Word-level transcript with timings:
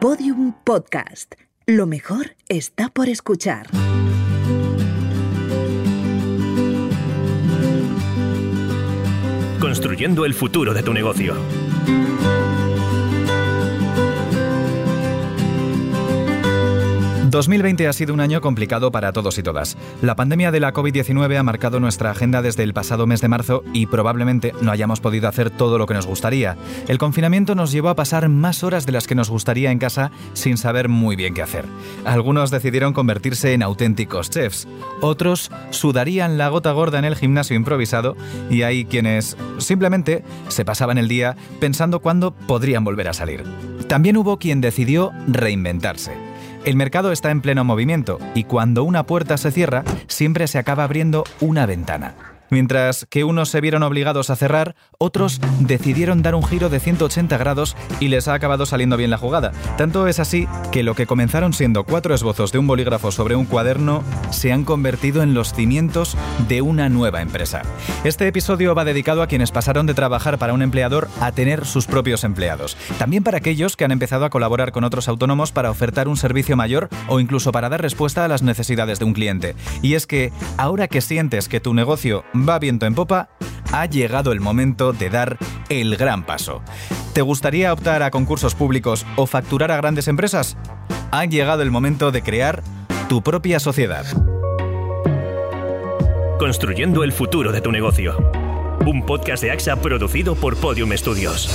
Podium 0.00 0.52
Podcast. 0.62 1.34
Lo 1.66 1.84
mejor 1.84 2.36
está 2.48 2.88
por 2.88 3.08
escuchar. 3.08 3.66
Construyendo 9.60 10.24
el 10.24 10.34
futuro 10.34 10.72
de 10.72 10.84
tu 10.84 10.92
negocio. 10.92 11.34
2020 17.30 17.88
ha 17.88 17.92
sido 17.92 18.14
un 18.14 18.20
año 18.20 18.40
complicado 18.40 18.92
para 18.92 19.12
todos 19.12 19.38
y 19.38 19.42
todas. 19.42 19.76
La 20.02 20.14
pandemia 20.14 20.50
de 20.50 20.60
la 20.60 20.72
COVID-19 20.72 21.36
ha 21.36 21.42
marcado 21.42 21.80
nuestra 21.80 22.10
agenda 22.10 22.42
desde 22.42 22.62
el 22.62 22.72
pasado 22.72 23.06
mes 23.06 23.20
de 23.20 23.28
marzo 23.28 23.64
y 23.72 23.86
probablemente 23.86 24.52
no 24.60 24.70
hayamos 24.70 25.00
podido 25.00 25.28
hacer 25.28 25.50
todo 25.50 25.78
lo 25.78 25.86
que 25.86 25.94
nos 25.94 26.06
gustaría. 26.06 26.56
El 26.86 26.98
confinamiento 26.98 27.54
nos 27.54 27.72
llevó 27.72 27.88
a 27.88 27.96
pasar 27.96 28.28
más 28.28 28.62
horas 28.62 28.86
de 28.86 28.92
las 28.92 29.06
que 29.06 29.14
nos 29.14 29.30
gustaría 29.30 29.70
en 29.70 29.78
casa 29.78 30.10
sin 30.32 30.56
saber 30.56 30.88
muy 30.88 31.16
bien 31.16 31.34
qué 31.34 31.42
hacer. 31.42 31.64
Algunos 32.04 32.50
decidieron 32.50 32.92
convertirse 32.92 33.52
en 33.52 33.62
auténticos 33.62 34.30
chefs, 34.30 34.68
otros 35.00 35.50
sudarían 35.70 36.38
la 36.38 36.48
gota 36.48 36.72
gorda 36.72 36.98
en 36.98 37.04
el 37.04 37.16
gimnasio 37.16 37.56
improvisado 37.56 38.16
y 38.48 38.62
hay 38.62 38.84
quienes 38.84 39.36
simplemente 39.58 40.24
se 40.48 40.64
pasaban 40.64 40.98
el 40.98 41.08
día 41.08 41.36
pensando 41.60 42.00
cuándo 42.00 42.32
podrían 42.32 42.84
volver 42.84 43.08
a 43.08 43.12
salir. 43.12 43.44
También 43.88 44.16
hubo 44.16 44.38
quien 44.38 44.60
decidió 44.60 45.12
reinventarse. 45.26 46.27
El 46.68 46.76
mercado 46.76 47.12
está 47.12 47.30
en 47.30 47.40
pleno 47.40 47.64
movimiento 47.64 48.18
y 48.34 48.44
cuando 48.44 48.84
una 48.84 49.04
puerta 49.04 49.38
se 49.38 49.50
cierra, 49.50 49.84
siempre 50.06 50.46
se 50.48 50.58
acaba 50.58 50.84
abriendo 50.84 51.24
una 51.40 51.64
ventana. 51.64 52.37
Mientras 52.50 53.06
que 53.10 53.24
unos 53.24 53.48
se 53.50 53.60
vieron 53.60 53.82
obligados 53.82 54.30
a 54.30 54.36
cerrar, 54.36 54.74
otros 54.98 55.40
decidieron 55.60 56.22
dar 56.22 56.34
un 56.34 56.44
giro 56.44 56.68
de 56.68 56.80
180 56.80 57.36
grados 57.36 57.76
y 58.00 58.08
les 58.08 58.28
ha 58.28 58.34
acabado 58.34 58.66
saliendo 58.66 58.96
bien 58.96 59.10
la 59.10 59.18
jugada. 59.18 59.52
Tanto 59.76 60.06
es 60.06 60.18
así 60.18 60.48
que 60.72 60.82
lo 60.82 60.94
que 60.94 61.06
comenzaron 61.06 61.52
siendo 61.52 61.84
cuatro 61.84 62.14
esbozos 62.14 62.52
de 62.52 62.58
un 62.58 62.66
bolígrafo 62.66 63.12
sobre 63.12 63.36
un 63.36 63.46
cuaderno 63.46 64.02
se 64.30 64.52
han 64.52 64.64
convertido 64.64 65.22
en 65.22 65.34
los 65.34 65.52
cimientos 65.52 66.16
de 66.48 66.62
una 66.62 66.88
nueva 66.88 67.22
empresa. 67.22 67.62
Este 68.04 68.26
episodio 68.26 68.74
va 68.74 68.84
dedicado 68.84 69.22
a 69.22 69.26
quienes 69.26 69.50
pasaron 69.50 69.86
de 69.86 69.94
trabajar 69.94 70.38
para 70.38 70.54
un 70.54 70.62
empleador 70.62 71.08
a 71.20 71.32
tener 71.32 71.66
sus 71.66 71.86
propios 71.86 72.24
empleados. 72.24 72.76
También 72.98 73.22
para 73.22 73.38
aquellos 73.38 73.76
que 73.76 73.84
han 73.84 73.92
empezado 73.92 74.24
a 74.24 74.30
colaborar 74.30 74.72
con 74.72 74.84
otros 74.84 75.08
autónomos 75.08 75.52
para 75.52 75.70
ofertar 75.70 76.08
un 76.08 76.16
servicio 76.16 76.56
mayor 76.56 76.88
o 77.08 77.20
incluso 77.20 77.52
para 77.52 77.68
dar 77.68 77.82
respuesta 77.82 78.24
a 78.24 78.28
las 78.28 78.42
necesidades 78.42 78.98
de 78.98 79.04
un 79.04 79.12
cliente. 79.12 79.54
Y 79.82 79.94
es 79.94 80.06
que 80.06 80.32
ahora 80.56 80.88
que 80.88 81.00
sientes 81.00 81.48
que 81.48 81.60
tu 81.60 81.74
negocio 81.74 82.24
va 82.46 82.58
viento 82.58 82.86
en 82.86 82.94
popa, 82.94 83.30
ha 83.72 83.86
llegado 83.86 84.32
el 84.32 84.40
momento 84.40 84.92
de 84.92 85.10
dar 85.10 85.38
el 85.68 85.96
gran 85.96 86.24
paso. 86.24 86.62
¿Te 87.12 87.22
gustaría 87.22 87.72
optar 87.72 88.02
a 88.02 88.10
concursos 88.10 88.54
públicos 88.54 89.06
o 89.16 89.26
facturar 89.26 89.70
a 89.72 89.76
grandes 89.76 90.08
empresas? 90.08 90.56
Ha 91.10 91.24
llegado 91.24 91.62
el 91.62 91.70
momento 91.70 92.10
de 92.10 92.22
crear 92.22 92.62
tu 93.08 93.22
propia 93.22 93.60
sociedad. 93.60 94.04
Construyendo 96.38 97.02
el 97.02 97.12
futuro 97.12 97.50
de 97.50 97.60
tu 97.60 97.72
negocio. 97.72 98.30
Un 98.86 99.04
podcast 99.04 99.42
de 99.42 99.50
AXA 99.50 99.76
producido 99.76 100.34
por 100.34 100.56
Podium 100.56 100.92
Studios. 100.96 101.50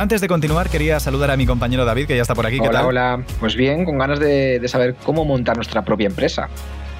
Antes 0.00 0.22
de 0.22 0.28
continuar, 0.28 0.70
quería 0.70 0.98
saludar 0.98 1.30
a 1.30 1.36
mi 1.36 1.44
compañero 1.44 1.84
David, 1.84 2.06
que 2.06 2.16
ya 2.16 2.22
está 2.22 2.34
por 2.34 2.46
aquí. 2.46 2.58
hola, 2.58 2.86
hola. 2.86 3.22
Pues 3.38 3.54
bien, 3.54 3.84
con 3.84 3.98
ganas 3.98 4.18
de, 4.18 4.58
saber 4.66 4.94
cómo 5.04 5.26
montar 5.26 5.56
nuestra 5.56 5.82
propia 5.82 6.06
empresa. 6.06 6.48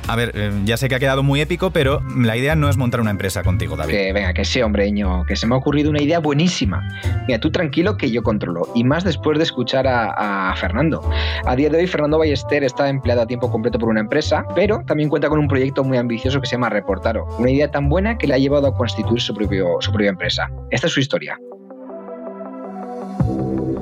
A 0.06 0.16
ver, 0.16 0.32
eh, 0.34 0.52
ya 0.66 0.76
sé 0.76 0.90
que 0.90 0.96
ha 0.96 0.98
quedado 0.98 1.22
muy 1.22 1.40
épico, 1.40 1.70
pero 1.70 2.02
la 2.14 2.36
idea 2.36 2.56
no 2.56 2.68
es 2.68 2.76
montar 2.76 3.00
una 3.00 3.10
empresa 3.10 3.42
contigo, 3.42 3.74
David. 3.74 3.94
Que 3.94 4.12
venga, 4.12 4.34
que 4.34 4.44
sí, 4.44 4.60
hombreño, 4.60 5.24
que 5.24 5.34
se 5.34 5.46
me 5.46 5.54
ha 5.54 5.58
ocurrido 5.58 5.88
una 5.88 6.02
idea 6.02 6.18
buenísima. 6.18 6.86
Mira, 7.26 7.40
tú 7.40 7.50
tranquilo 7.50 7.96
que 7.96 8.10
yo 8.10 8.22
controlo. 8.22 8.68
Y 8.74 8.84
más 8.84 9.02
después 9.02 9.38
de 9.38 9.44
escuchar 9.44 9.86
a, 9.86 10.50
a, 10.50 10.54
Fernando. 10.56 11.00
A 11.46 11.56
día 11.56 11.70
de 11.70 11.78
hoy, 11.78 11.86
Fernando 11.86 12.18
Ballester 12.18 12.64
está 12.64 12.90
empleado 12.90 13.22
a 13.22 13.26
tiempo 13.26 13.50
completo 13.50 13.78
por 13.78 13.88
una 13.88 14.00
empresa, 14.00 14.44
pero 14.54 14.82
también 14.86 15.08
cuenta 15.08 15.30
con 15.30 15.38
un 15.38 15.48
proyecto 15.48 15.84
muy 15.84 15.96
ambicioso 15.96 16.38
que 16.38 16.46
se 16.46 16.56
llama 16.56 16.68
Reportaro. 16.68 17.24
Una 17.38 17.50
idea 17.50 17.70
tan 17.70 17.88
buena 17.88 18.18
que 18.18 18.26
le 18.26 18.34
ha 18.34 18.38
llevado 18.38 18.66
a 18.66 18.74
constituir 18.74 19.22
su, 19.22 19.32
propio, 19.32 19.76
su 19.80 19.90
propia 19.90 20.10
empresa. 20.10 20.50
Esta 20.70 20.86
es 20.86 20.92
su 20.92 21.00
historia. 21.00 21.38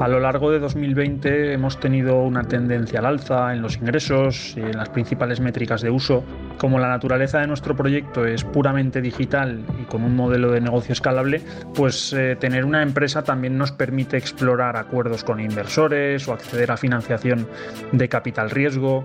A 0.01 0.07
lo 0.07 0.21
largo 0.21 0.53
de 0.53 0.61
2020 0.61 1.55
hemos 1.55 1.81
tenido 1.81 2.23
una 2.23 2.45
tendencia 2.45 3.01
al 3.01 3.07
alza 3.07 3.53
en 3.53 3.63
los 3.63 3.79
ingresos 3.79 4.55
y 4.57 4.61
en 4.61 4.77
las 4.77 4.91
principales 4.91 5.41
métricas 5.41 5.83
de 5.83 5.91
uso. 5.91 6.23
Como 6.57 6.79
la 6.79 6.89
naturaleza 6.89 7.41
de 7.41 7.49
nuestro 7.49 7.75
proyecto 7.75 8.25
es 8.25 8.45
puramente 8.45 9.01
digital 9.01 9.65
y 9.83 9.85
con 9.87 10.05
un 10.05 10.15
modelo 10.15 10.53
de 10.53 10.61
negocio 10.61 10.93
escalable, 10.93 11.43
pues 11.75 12.13
eh, 12.13 12.37
tener 12.37 12.65
una 12.65 12.83
empresa 12.83 13.25
también 13.25 13.59
nos 13.59 13.73
permite 13.73 14.17
explorar 14.17 14.77
acuerdos 14.77 15.25
con 15.25 15.41
inversores 15.41 16.29
o 16.29 16.33
acceder 16.33 16.71
a 16.71 16.77
financiación 16.77 17.49
de 17.91 18.09
capital 18.09 18.51
riesgo 18.51 19.05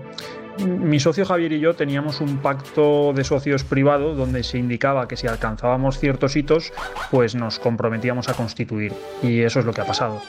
mi 0.58 1.00
socio 1.00 1.24
Javier 1.24 1.52
y 1.52 1.60
yo 1.60 1.74
teníamos 1.74 2.20
un 2.20 2.38
pacto 2.38 3.12
de 3.12 3.24
socios 3.24 3.64
privado 3.64 4.14
donde 4.14 4.42
se 4.42 4.58
indicaba 4.58 5.08
que 5.08 5.16
si 5.16 5.26
alcanzábamos 5.26 5.98
ciertos 5.98 6.36
hitos, 6.36 6.72
pues 7.10 7.34
nos 7.34 7.58
comprometíamos 7.58 8.28
a 8.28 8.34
constituir. 8.34 8.92
Y 9.22 9.40
eso 9.40 9.60
es 9.60 9.66
lo 9.66 9.72
que 9.72 9.80
ha 9.80 9.86
pasado. 9.86 10.22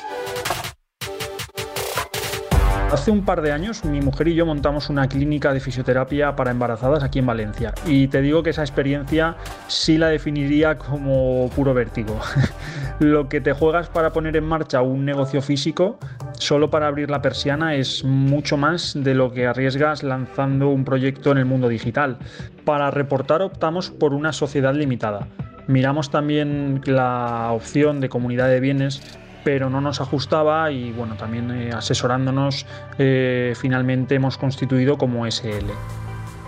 Hace 2.92 3.12
un 3.12 3.26
par 3.26 3.42
de 3.42 3.52
años 3.52 3.84
mi 3.84 4.00
mujer 4.00 4.28
y 4.28 4.36
yo 4.36 4.46
montamos 4.46 4.90
una 4.90 5.08
clínica 5.08 5.52
de 5.54 5.60
fisioterapia 5.60 6.36
para 6.36 6.52
embarazadas 6.52 7.04
aquí 7.04 7.20
en 7.20 7.26
Valencia 7.26 7.74
y 7.86 8.08
te 8.08 8.22
digo 8.22 8.44
que 8.44 8.52
esa 8.52 8.62
experiencia 8.62 9.36
sí 9.68 9.98
la 9.98 10.10
definiría 10.10 10.78
como 10.78 11.50
puro 11.56 11.74
vértigo. 11.74 12.20
Lo 13.00 13.28
que 13.28 13.42
te 13.42 13.54
juegas 13.54 13.90
para 13.90 14.14
poner 14.14 14.38
en 14.38 14.46
marcha 14.46 14.82
un 14.82 15.04
negocio 15.04 15.42
físico 15.42 15.98
solo 16.34 16.70
para 16.70 16.88
abrir 16.88 17.10
la 17.10 17.22
persiana 17.22 17.76
es 17.76 18.04
mucho 18.04 18.56
más 18.56 18.94
de 18.96 19.14
lo 19.14 19.32
que 19.32 19.48
arriesgas 19.48 20.04
lanzando 20.04 20.70
un 20.70 20.86
proyecto 20.86 21.32
en 21.32 21.40
el 21.40 21.46
mundo 21.46 21.68
digital. 21.68 22.18
Para 22.64 22.92
reportar 22.92 23.42
optamos 23.42 23.90
por 23.90 24.14
una 24.14 24.32
sociedad 24.32 24.74
limitada. 24.74 25.28
Miramos 25.68 26.12
también 26.12 26.82
la 26.86 27.50
opción 27.52 28.00
de 28.00 28.10
comunidad 28.10 28.48
de 28.48 28.60
bienes 28.60 29.02
pero 29.46 29.70
no 29.70 29.80
nos 29.80 30.02
ajustaba 30.02 30.72
y 30.72 30.92
bueno, 30.92 31.16
también 31.16 31.52
eh, 31.52 31.70
asesorándonos 31.72 32.66
eh, 32.98 33.54
finalmente 33.56 34.16
hemos 34.16 34.40
constituido 34.40 34.98
como 34.98 35.30
SL. 35.30 35.70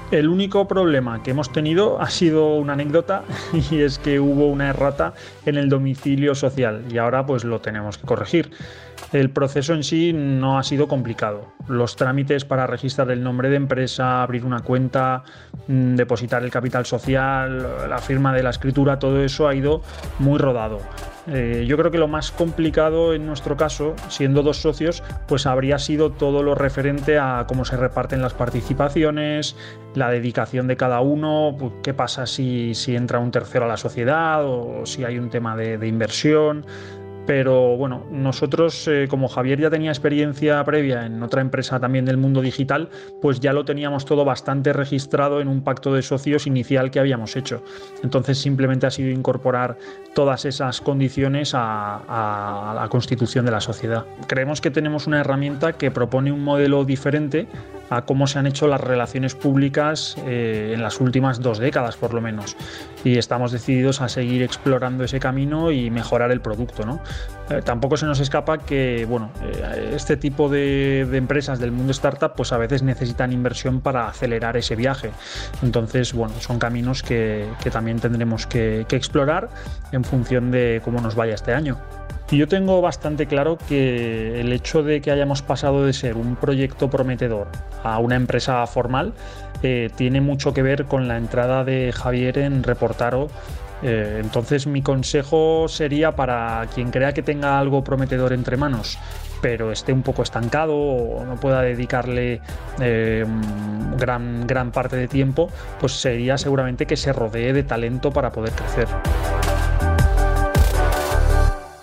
El 0.09 0.30
único 0.30 0.68
problema 0.68 1.22
que 1.22 1.31
hemos 1.31 1.52
tenido 1.52 2.02
ha 2.02 2.09
sido 2.09 2.56
una 2.56 2.74
anécdota 2.74 3.24
y 3.72 3.81
es 3.81 4.00
que 4.00 4.19
hubo 4.19 4.47
una 4.47 4.69
errata 4.69 5.13
en 5.46 5.58
el 5.58 5.69
domicilio 5.69 6.34
social 6.34 6.85
y 6.90 6.97
ahora 6.97 7.25
pues 7.25 7.44
lo 7.44 7.62
tenemos 7.62 8.00
que 8.00 8.08
corregir. 8.08 8.50
El 9.14 9.29
proceso 9.29 9.75
en 9.75 9.84
sí 9.84 10.14
no 10.14 10.58
ha 10.58 10.64
sido 10.64 10.88
complicado. 10.88 11.53
Los 11.68 11.97
trámites 11.97 12.46
para 12.46 12.66
registrar 12.66 13.12
el 13.12 13.22
nombre 13.22 13.50
de 13.50 13.58
empresa, 13.58 14.24
abrir 14.24 14.44
una 14.44 14.62
cuenta, 14.62 15.24
mm, 15.68 15.96
depositar 15.96 16.44
el 16.44 16.50
capital 16.50 16.88
social, 16.88 17.68
la 17.88 18.00
firma 18.00 18.34
de 18.34 18.41
la 18.41 18.50
escritura, 18.50 18.97
todo 18.97 19.24
eso 19.24 19.47
ha 19.47 19.53
ido 19.53 19.84
muy 20.18 20.40
rodado. 20.40 20.79
Eh, 21.30 21.66
yo 21.68 21.78
creo 21.78 21.92
que 21.92 21.98
lo 21.98 22.08
más 22.08 22.32
complicado 22.32 23.14
en 23.14 23.26
nuestro 23.26 23.58
caso, 23.58 23.96
siendo 24.08 24.44
dos 24.44 24.62
socios, 24.62 25.04
pues 25.28 25.46
habría 25.46 25.78
sido 25.78 26.12
todo 26.12 26.42
lo 26.42 26.56
referente 26.56 27.20
a 27.20 27.46
cómo 27.48 27.66
se 27.66 27.76
reparten 27.76 28.22
las 28.22 28.34
participaciones, 28.34 29.58
la 29.94 30.10
dedicación 30.10 30.68
de 30.68 30.78
cada 30.78 31.02
uno, 31.02 31.56
pues, 31.60 31.74
qué 31.84 31.94
pasa 31.94 32.26
si, 32.26 32.74
entra 32.88 33.20
un 33.20 33.32
tercero 33.32 33.66
a 33.66 33.68
la 33.68 33.78
sociedad 33.78 34.46
o 34.46 34.86
si 34.86 35.04
hay 35.04 35.18
un 35.20 35.30
tema 35.30 35.58
de 35.58 35.88
inversión. 35.88 36.66
Pero 37.28 37.76
bueno, 37.76 38.06
nosotros, 38.10 38.88
eh, 38.88 39.08
como 39.10 39.28
Javier 39.28 39.60
ya 39.60 39.70
tenía 39.70 39.92
experiencia 39.92 40.64
previa 40.64 41.06
en 41.06 41.22
otra 41.22 41.42
empresa 41.42 41.78
también 41.78 42.06
del 42.06 42.16
mundo 42.16 42.42
digital, 42.42 42.90
pues 43.22 43.42
ya 43.42 43.52
lo 43.52 43.66
teníamos 43.66 44.06
todo 44.06 44.24
bastante 44.24 44.72
registrado 44.72 45.42
en 45.42 45.50
un 45.50 45.62
pacto 45.62 45.94
de 45.94 46.02
socios 46.04 46.48
inicial 46.48 46.90
que 46.90 47.02
habíamos 47.02 47.36
hecho. 47.36 47.62
Entonces 48.02 48.38
simplemente 48.38 48.88
ha 48.88 48.91
sido 48.91 49.09
incorporar 49.12 49.78
todas 50.16 50.46
esas 50.46 50.79
condiciones 50.79 51.52
a, 51.53 52.74
la 52.74 52.88
constitución 52.88 53.46
de 53.46 53.52
la 53.52 53.59
sociedad. 53.59 54.06
Creemos 54.28 54.62
que 54.62 54.72
tenemos 54.72 55.06
una 55.06 55.20
herramienta 55.20 55.73
que 55.73 55.91
propone 55.91 56.32
un 56.32 56.46
modelo 56.46 56.85
diferente 56.85 57.47
a 57.89 58.03
cómo 58.03 58.28
se 58.28 58.39
han 58.39 58.47
hecho 58.47 58.67
las 58.67 58.81
relaciones 58.81 59.35
públicas 59.35 60.16
eh, 60.25 60.72
en 60.73 60.81
las 60.81 60.99
últimas 60.99 61.41
dos 61.41 61.59
décadas 61.59 61.95
por 61.95 62.13
lo 62.13 62.22
menos. 62.22 62.55
Y 63.03 63.17
estamos 63.17 63.51
decididos 63.51 64.01
a 64.01 64.09
seguir 64.09 64.41
explorando 64.43 65.03
ese 65.03 65.19
camino 65.19 65.72
y 65.72 65.89
mejorar 65.89 66.31
el 66.31 66.41
producto. 66.41 66.85
¿no? 66.85 66.99
Eh, 67.49 67.61
tampoco 67.63 67.97
se 67.97 68.05
nos 68.05 68.19
escapa 68.19 68.57
que 68.57 69.05
bueno, 69.07 69.31
eh, 69.43 69.93
este 69.95 70.17
tipo 70.17 70.49
de, 70.49 71.01
empresas 71.13 71.59
del 71.59 71.72
mundo 71.72 71.91
startup 71.91 72.34
pues 72.35 72.51
a 72.51 72.57
veces 72.57 72.84
necesitan 72.84 73.31
inversión 73.31 73.81
para 73.81 74.07
acelerar 74.07 74.57
ese 74.57 74.75
viaje. 74.75 75.11
Entonces, 75.63 76.13
bueno, 76.13 76.34
son 76.39 76.59
caminos 76.59 77.03
que, 77.03 77.47
también 77.72 77.99
tendremos 77.99 78.47
que, 78.47 78.85
que 78.87 78.95
explorar 78.95 79.49
en 79.91 80.03
función 80.03 80.51
de 80.51 80.81
cómo 80.84 81.01
nos 81.01 81.16
vaya 81.16 81.35
este 81.35 81.53
año. 81.53 81.78
Y 82.29 82.38
yo 82.38 82.47
tengo 82.47 82.82
bastante 82.82 83.26
claro 83.26 83.58
que 83.70 84.41
el 84.41 84.52
hecho 84.52 84.84
de 84.84 85.02
que 85.02 85.12
hayamos 85.12 85.41
pasado 85.41 85.85
de 85.85 85.94
ser 85.94 86.18
un 86.18 86.35
proyecto 86.35 86.90
prometedor 86.90 87.47
a 87.84 88.00
una 88.00 88.16
empresa 88.16 88.66
formal 88.68 89.14
eh, 89.64 89.90
tiene 89.96 90.20
mucho 90.20 90.53
que 90.53 90.62
ver 90.62 90.85
con 90.85 91.08
la 91.08 91.18
entrada 91.18 91.64
de 91.64 91.91
Javier 91.94 92.38
en 92.40 92.64
Reportaro 92.64 93.29
Eh, 93.84 94.20
entonces 94.24 94.66
mi 94.66 94.82
consejo 94.82 95.68
sería 95.68 96.16
para 96.16 96.66
quien 96.74 96.90
crea 96.90 97.14
que 97.14 97.22
tenga 97.22 97.59
algo 97.59 97.84
prometedor 97.84 98.34
entre 98.34 98.58
manos, 98.58 98.97
pero 99.41 99.72
esté 99.72 99.94
un 99.94 100.02
poco 100.02 100.23
estancado 100.23 100.76
o 100.76 101.23
no 101.26 101.35
pueda 101.35 101.62
dedicarle 101.62 102.41
eh, 102.82 103.23
gran, 103.97 104.47
gran 104.47 104.72
parte 104.72 104.96
de 104.96 105.08
tiempo, 105.08 105.50
pues 105.80 105.94
sería 105.94 106.38
seguramente 106.38 106.88
que 106.88 106.97
se 106.97 107.14
rodee 107.14 107.53
de 107.53 107.64
talento 107.64 108.12
para 108.12 108.32
poder 108.32 108.53
crecer. 108.53 108.88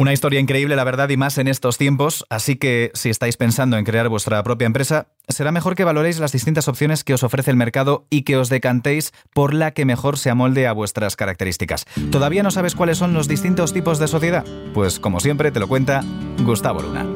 Una 0.04 0.12
historia 0.12 0.38
increíble, 0.38 0.76
la 0.76 0.84
verdad, 0.84 1.08
y 1.08 1.16
más 1.16 1.38
en 1.38 1.48
estos 1.48 1.78
tiempos, 1.78 2.26
así 2.28 2.56
que 2.56 2.90
si 2.92 3.08
estáis 3.08 3.38
pensando 3.38 3.78
en 3.78 3.86
crear 3.86 4.10
vuestra 4.10 4.42
propia 4.42 4.66
empresa, 4.66 5.06
será 5.28 5.50
mejor 5.50 5.76
que 5.76 5.84
valoréis 5.84 6.18
las 6.18 6.30
distintas 6.30 6.68
opciones 6.68 7.04
que 7.04 7.14
os 7.14 7.22
ofrece 7.22 7.50
el 7.50 7.56
mercado 7.56 8.04
y 8.10 8.20
que 8.20 8.36
os 8.36 8.50
decantéis 8.50 9.14
por 9.32 9.54
la 9.54 9.70
que 9.70 9.86
mejor 9.86 10.18
se 10.18 10.28
amolde 10.28 10.66
a 10.66 10.74
vuestras 10.74 11.16
características. 11.16 11.86
¿Todavía 12.10 12.42
no 12.42 12.50
sabes 12.50 12.74
cuáles 12.74 12.98
son 12.98 13.14
los 13.14 13.28
distintos 13.28 13.72
tipos 13.72 13.98
de 13.98 14.08
sociedad? 14.08 14.44
Pues 14.74 15.00
como 15.00 15.20
siempre 15.20 15.50
te 15.50 15.60
lo 15.60 15.68
cuenta 15.68 16.02
Gustavo 16.40 16.82
Luna. 16.82 17.06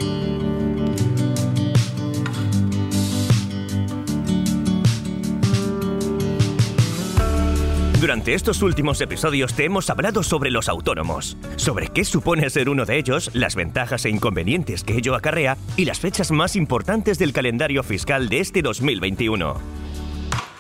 Durante 8.00 8.35
estos 8.35 8.62
últimos 8.62 9.00
episodios 9.00 9.55
te 9.55 9.65
hemos 9.65 9.91
hablado 9.91 10.23
sobre 10.23 10.53
los 10.53 10.69
autónomos, 10.69 11.37
sobre 11.56 11.89
qué 11.89 12.05
supone 12.05 12.49
ser 12.49 12.69
uno 12.69 12.85
de 12.85 12.97
ellos, 12.97 13.29
las 13.35 13.56
ventajas 13.56 14.05
e 14.05 14.09
inconvenientes 14.09 14.85
que 14.85 14.97
ello 14.97 15.17
acarrea 15.17 15.56
y 15.77 15.85
las 15.85 15.99
fechas 15.99 16.31
más 16.31 16.55
importantes 16.55 17.19
del 17.19 17.33
calendario 17.33 17.83
fiscal 17.83 18.29
de 18.29 18.39
este 18.39 18.62
2021. 18.62 19.56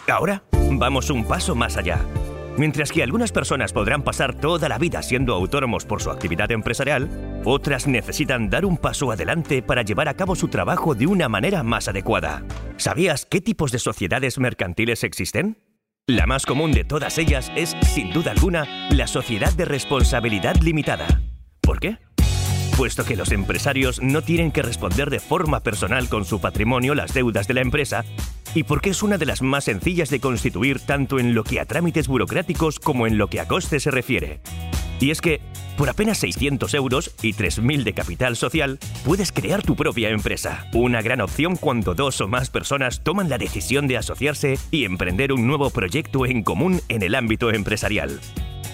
Ahora 0.08 0.42
vamos 0.72 1.10
un 1.10 1.24
paso 1.24 1.54
más 1.54 1.76
allá. 1.76 2.00
Mientras 2.56 2.90
que 2.90 3.04
algunas 3.04 3.30
personas 3.30 3.72
podrán 3.72 4.02
pasar 4.02 4.34
toda 4.34 4.68
la 4.68 4.78
vida 4.78 5.00
siendo 5.00 5.32
autónomos 5.32 5.84
por 5.84 6.02
su 6.02 6.10
actividad 6.10 6.50
empresarial, 6.50 7.40
otras 7.44 7.86
necesitan 7.86 8.50
dar 8.50 8.64
un 8.64 8.76
paso 8.76 9.12
adelante 9.12 9.62
para 9.62 9.82
llevar 9.82 10.08
a 10.08 10.14
cabo 10.14 10.34
su 10.34 10.48
trabajo 10.48 10.96
de 10.96 11.06
una 11.06 11.28
manera 11.28 11.62
más 11.62 11.86
adecuada. 11.86 12.42
¿Sabías 12.78 13.26
qué 13.26 13.40
tipos 13.40 13.70
de 13.70 13.78
sociedades 13.78 14.40
mercantiles 14.40 15.04
existen? 15.04 15.67
La 16.10 16.24
más 16.24 16.46
común 16.46 16.72
de 16.72 16.84
todas 16.84 17.18
ellas 17.18 17.52
es, 17.54 17.76
sin 17.82 18.14
duda 18.14 18.30
alguna, 18.30 18.88
la 18.88 19.06
sociedad 19.06 19.52
de 19.52 19.66
responsabilidad 19.66 20.56
limitada. 20.62 21.20
¿Por 21.60 21.80
qué? 21.80 21.98
Puesto 22.78 23.04
que 23.04 23.14
los 23.14 23.30
empresarios 23.30 24.00
no 24.00 24.22
tienen 24.22 24.50
que 24.50 24.62
responder 24.62 25.10
de 25.10 25.20
forma 25.20 25.60
personal 25.60 26.08
con 26.08 26.24
su 26.24 26.40
patrimonio 26.40 26.94
las 26.94 27.12
deudas 27.12 27.46
de 27.46 27.52
la 27.52 27.60
empresa, 27.60 28.06
y 28.54 28.62
porque 28.62 28.88
es 28.88 29.02
una 29.02 29.18
de 29.18 29.26
las 29.26 29.42
más 29.42 29.64
sencillas 29.64 30.08
de 30.08 30.18
constituir 30.18 30.80
tanto 30.80 31.18
en 31.18 31.34
lo 31.34 31.44
que 31.44 31.60
a 31.60 31.66
trámites 31.66 32.08
burocráticos 32.08 32.80
como 32.80 33.06
en 33.06 33.18
lo 33.18 33.28
que 33.28 33.40
a 33.40 33.46
coste 33.46 33.78
se 33.78 33.90
refiere. 33.90 34.40
Y 35.00 35.10
es 35.10 35.20
que, 35.20 35.40
por 35.76 35.88
apenas 35.88 36.18
600 36.18 36.74
euros 36.74 37.14
y 37.22 37.32
3.000 37.32 37.84
de 37.84 37.92
capital 37.92 38.36
social, 38.36 38.78
puedes 39.04 39.32
crear 39.32 39.62
tu 39.62 39.76
propia 39.76 40.10
empresa. 40.10 40.66
Una 40.74 41.02
gran 41.02 41.20
opción 41.20 41.56
cuando 41.56 41.94
dos 41.94 42.20
o 42.20 42.28
más 42.28 42.50
personas 42.50 43.02
toman 43.04 43.28
la 43.28 43.38
decisión 43.38 43.86
de 43.86 43.96
asociarse 43.96 44.58
y 44.70 44.84
emprender 44.84 45.32
un 45.32 45.46
nuevo 45.46 45.70
proyecto 45.70 46.26
en 46.26 46.42
común 46.42 46.80
en 46.88 47.02
el 47.02 47.14
ámbito 47.14 47.50
empresarial. 47.52 48.20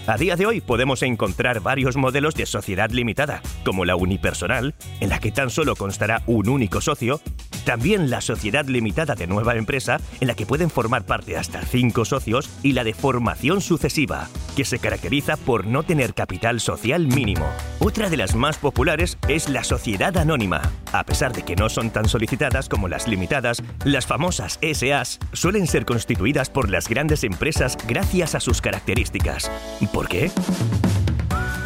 A 0.06 0.18
día 0.18 0.36
de 0.36 0.44
hoy 0.44 0.60
podemos 0.60 1.02
encontrar 1.02 1.60
varios 1.60 1.96
modelos 1.96 2.34
de 2.34 2.44
sociedad 2.44 2.90
limitada, 2.90 3.40
como 3.64 3.86
la 3.86 3.96
unipersonal, 3.96 4.74
en 5.00 5.08
la 5.08 5.18
que 5.18 5.32
tan 5.32 5.48
solo 5.48 5.76
constará 5.76 6.22
un 6.26 6.50
único 6.50 6.82
socio, 6.82 7.22
también 7.64 8.10
la 8.10 8.20
sociedad 8.20 8.66
limitada 8.66 9.14
de 9.14 9.26
nueva 9.26 9.56
empresa, 9.56 9.98
en 10.20 10.28
la 10.28 10.34
que 10.34 10.46
pueden 10.46 10.70
formar 10.70 11.04
parte 11.04 11.36
hasta 11.36 11.62
cinco 11.62 12.04
socios, 12.04 12.50
y 12.62 12.72
la 12.72 12.84
de 12.84 12.94
formación 12.94 13.60
sucesiva, 13.60 14.28
que 14.56 14.64
se 14.64 14.78
caracteriza 14.78 15.36
por 15.36 15.66
no 15.66 15.82
tener 15.82 16.14
capital 16.14 16.60
social 16.60 17.06
mínimo. 17.06 17.46
Otra 17.80 18.10
de 18.10 18.16
las 18.16 18.34
más 18.34 18.58
populares 18.58 19.18
es 19.28 19.48
la 19.48 19.64
sociedad 19.64 20.16
anónima. 20.16 20.62
A 20.92 21.04
pesar 21.04 21.32
de 21.32 21.42
que 21.42 21.56
no 21.56 21.68
son 21.68 21.90
tan 21.90 22.08
solicitadas 22.08 22.68
como 22.68 22.88
las 22.88 23.08
limitadas, 23.08 23.62
las 23.84 24.06
famosas 24.06 24.58
SAs 24.60 25.18
suelen 25.32 25.66
ser 25.66 25.84
constituidas 25.84 26.50
por 26.50 26.70
las 26.70 26.88
grandes 26.88 27.24
empresas 27.24 27.76
gracias 27.86 28.34
a 28.34 28.40
sus 28.40 28.60
características. 28.60 29.50
¿Por 29.92 30.08
qué? 30.08 30.30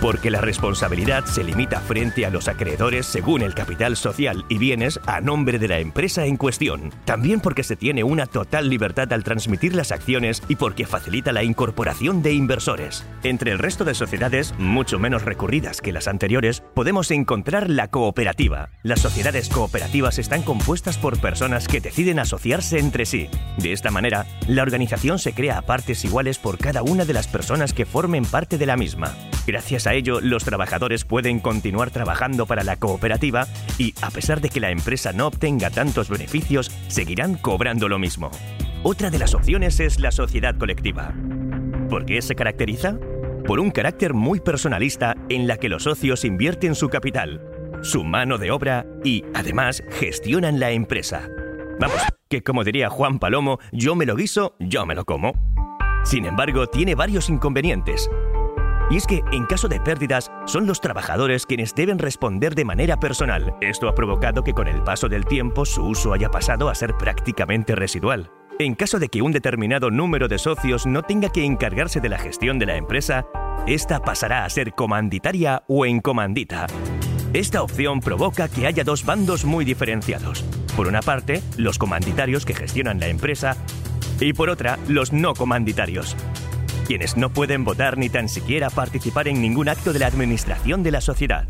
Porque 0.01 0.31
la 0.31 0.41
responsabilidad 0.41 1.25
se 1.25 1.43
limita 1.43 1.81
frente 1.81 2.25
a 2.25 2.31
los 2.31 2.47
acreedores 2.47 3.05
según 3.05 3.43
el 3.43 3.55
capital 3.55 3.97
social 3.97 4.45
y 4.49 4.57
bienes 4.57 5.01
a 5.07 5.21
nombre 5.21 5.59
de 5.59 5.67
la 5.67 5.81
empresa 5.81 6.25
en 6.25 6.37
cuestión. 6.37 6.93
También 7.05 7.41
porque 7.41 7.65
se 7.65 7.75
tiene 7.75 8.05
una 8.05 8.27
total 8.27 8.69
libertad 8.69 9.13
al 9.13 9.25
transmitir 9.25 9.75
las 9.75 9.91
acciones 9.91 10.41
y 10.47 10.55
porque 10.55 10.87
facilita 10.87 11.33
la 11.33 11.43
incorporación 11.43 12.23
de 12.23 12.33
inversores. 12.33 13.05
Entre 13.25 13.51
el 13.51 13.59
resto 13.59 13.85
de 13.85 13.95
sociedades, 13.95 14.55
mucho 14.57 15.01
menos 15.01 15.25
recurridas 15.25 15.81
que 15.81 15.93
las 15.93 16.07
anteriores, 16.07 16.63
podemos 16.75 17.11
encontrar 17.11 17.69
la 17.69 17.89
cooperativa. 17.89 18.71
Las 18.85 19.01
sociedades 19.01 19.49
cooperativas 19.49 20.21
están 20.21 20.43
compuestas 20.43 20.97
por 20.97 21.21
personas 21.21 21.67
que 21.67 21.81
deciden 21.81 22.21
asociarse 22.21 22.79
entre 22.79 23.05
sí. 23.05 23.29
De 23.57 23.73
esta 23.73 23.91
manera, 23.91 24.27
la 24.47 24.63
organización 24.63 25.19
se 25.19 25.33
crea 25.33 25.59
a 25.59 25.63
partes 25.63 26.05
iguales 26.05 26.39
por 26.39 26.59
cada 26.59 26.83
una 26.85 27.05
de 27.05 27.15
las 27.15 27.27
personas 27.27 27.73
que 27.73 27.85
formen 27.85 28.25
parte 28.25 28.59
de 28.59 28.67
la 28.67 28.77
misma. 28.77 29.13
Gracias 29.47 29.87
a 29.87 29.88
ello, 29.95 30.21
los 30.21 30.45
trabajadores 30.45 31.05
pueden 31.05 31.41
continuar 31.41 31.91
trabajando 31.91 32.47
para 32.47 32.65
la 32.65 32.77
cooperativa 32.77 33.47
y, 33.79 33.95
a 34.03 34.11
pesar 34.11 34.41
de 34.41 34.49
que 34.49 34.61
la 34.61 34.71
empresa 34.71 35.13
no 35.13 35.27
obtenga 35.27 35.71
tantos 35.71 36.09
beneficios, 36.09 36.71
seguirán 36.89 37.37
cobrando 37.37 37.89
lo 37.89 37.99
mismo. 37.99 38.31
Otra 38.83 39.11
de 39.11 39.19
las 39.19 39.35
opciones 39.35 39.81
es 39.81 40.01
la 40.01 40.11
sociedad 40.11 40.57
colectiva. 40.57 41.15
¿Por 41.89 42.05
qué 42.05 42.23
se 42.23 42.35
caracteriza? 42.35 42.99
Por 43.47 43.61
un 43.61 43.71
carácter 43.71 44.15
muy 44.15 44.41
personalista 44.41 45.17
en 45.29 45.47
la 45.47 45.57
que 45.57 45.69
los 45.69 45.85
socios 45.85 46.25
invierten 46.25 46.75
su 46.75 46.89
capital, 46.89 47.41
su 47.83 48.05
mano 48.05 48.39
de 48.39 48.51
obra 48.51 48.87
y, 49.05 49.25
además, 49.35 49.83
gestionan 49.91 50.61
la 50.61 50.71
empresa. 50.71 51.29
Vamos, 51.81 52.01
que 52.29 52.43
como 52.43 52.65
diría 52.65 52.91
Juan 52.91 53.19
Palomo, 53.19 53.59
yo 53.73 53.95
me 53.95 54.07
lo 54.07 54.17
guiso, 54.17 54.55
yo 54.59 54.85
me 54.85 54.95
lo 54.95 55.05
como. 55.05 55.33
Sin 56.05 56.27
embargo, 56.27 56.67
tiene 56.67 56.95
varios 56.95 57.29
inconvenientes. 57.29 58.11
Y 58.91 58.97
es 58.97 59.07
que, 59.07 59.23
en 59.33 59.45
caso 59.45 59.69
de 59.69 59.81
pérdidas, 59.81 60.31
son 60.47 60.67
los 60.67 60.81
trabajadores 60.81 61.45
quienes 61.45 61.75
deben 61.75 61.99
responder 61.99 62.55
de 62.55 62.65
manera 62.65 62.99
personal. 62.99 63.55
Esto 63.61 63.89
ha 63.89 63.95
provocado 63.95 64.43
que 64.43 64.55
con 64.55 64.67
el 64.67 64.83
paso 64.83 65.09
del 65.09 65.27
tiempo 65.27 65.67
su 65.67 65.85
uso 65.85 66.15
haya 66.15 66.31
pasado 66.31 66.71
a 66.71 66.75
ser 66.75 66.97
prácticamente 66.97 67.75
residual. 67.75 68.31
En 68.59 68.75
caso 68.75 68.99
de 68.99 69.09
que 69.09 69.23
un 69.23 69.31
determinado 69.31 69.91
número 69.91 70.27
de 70.27 70.39
socios 70.39 70.87
no 70.87 71.03
tenga 71.03 71.29
que 71.29 71.45
encargarse 71.45 72.01
de 72.01 72.09
la 72.09 72.19
gestión 72.19 72.59
de 72.59 72.67
la 72.67 72.77
empresa, 72.77 73.27
esta 73.67 74.01
pasará 74.01 74.45
a 74.45 74.51
ser 74.51 74.73
comanditaria 74.73 75.63
o 75.69 75.85
en 75.85 76.01
comandita. 76.01 76.67
Esta 77.35 77.63
opción 77.63 78.01
provoca 78.01 78.49
que 78.49 78.67
haya 78.67 78.85
dos 78.85 79.05
bandos 79.05 79.45
muy 79.45 79.67
diferenciados. 79.67 80.43
Por 80.75 80.89
una 80.89 81.03
parte, 81.03 81.43
los 81.59 81.77
comanditarios 81.77 82.47
que 82.47 82.55
gestionan 82.55 83.01
la 83.01 83.09
empresa 83.09 83.57
y 84.19 84.33
por 84.33 84.49
otra, 84.49 84.79
los 84.89 85.13
no 85.13 85.35
comanditarios, 85.35 86.17
quienes 86.89 87.19
no 87.19 87.31
pueden 87.31 87.65
votar 87.65 87.99
ni 87.99 88.09
tan 88.09 88.31
siquiera 88.31 88.71
participar 88.71 89.29
en 89.29 89.43
ningún 89.43 89.69
acto 89.69 89.93
de 89.93 89.99
la 89.99 90.07
administración 90.07 90.83
de 90.83 90.91
la 90.91 91.03
sociedad. 91.03 91.47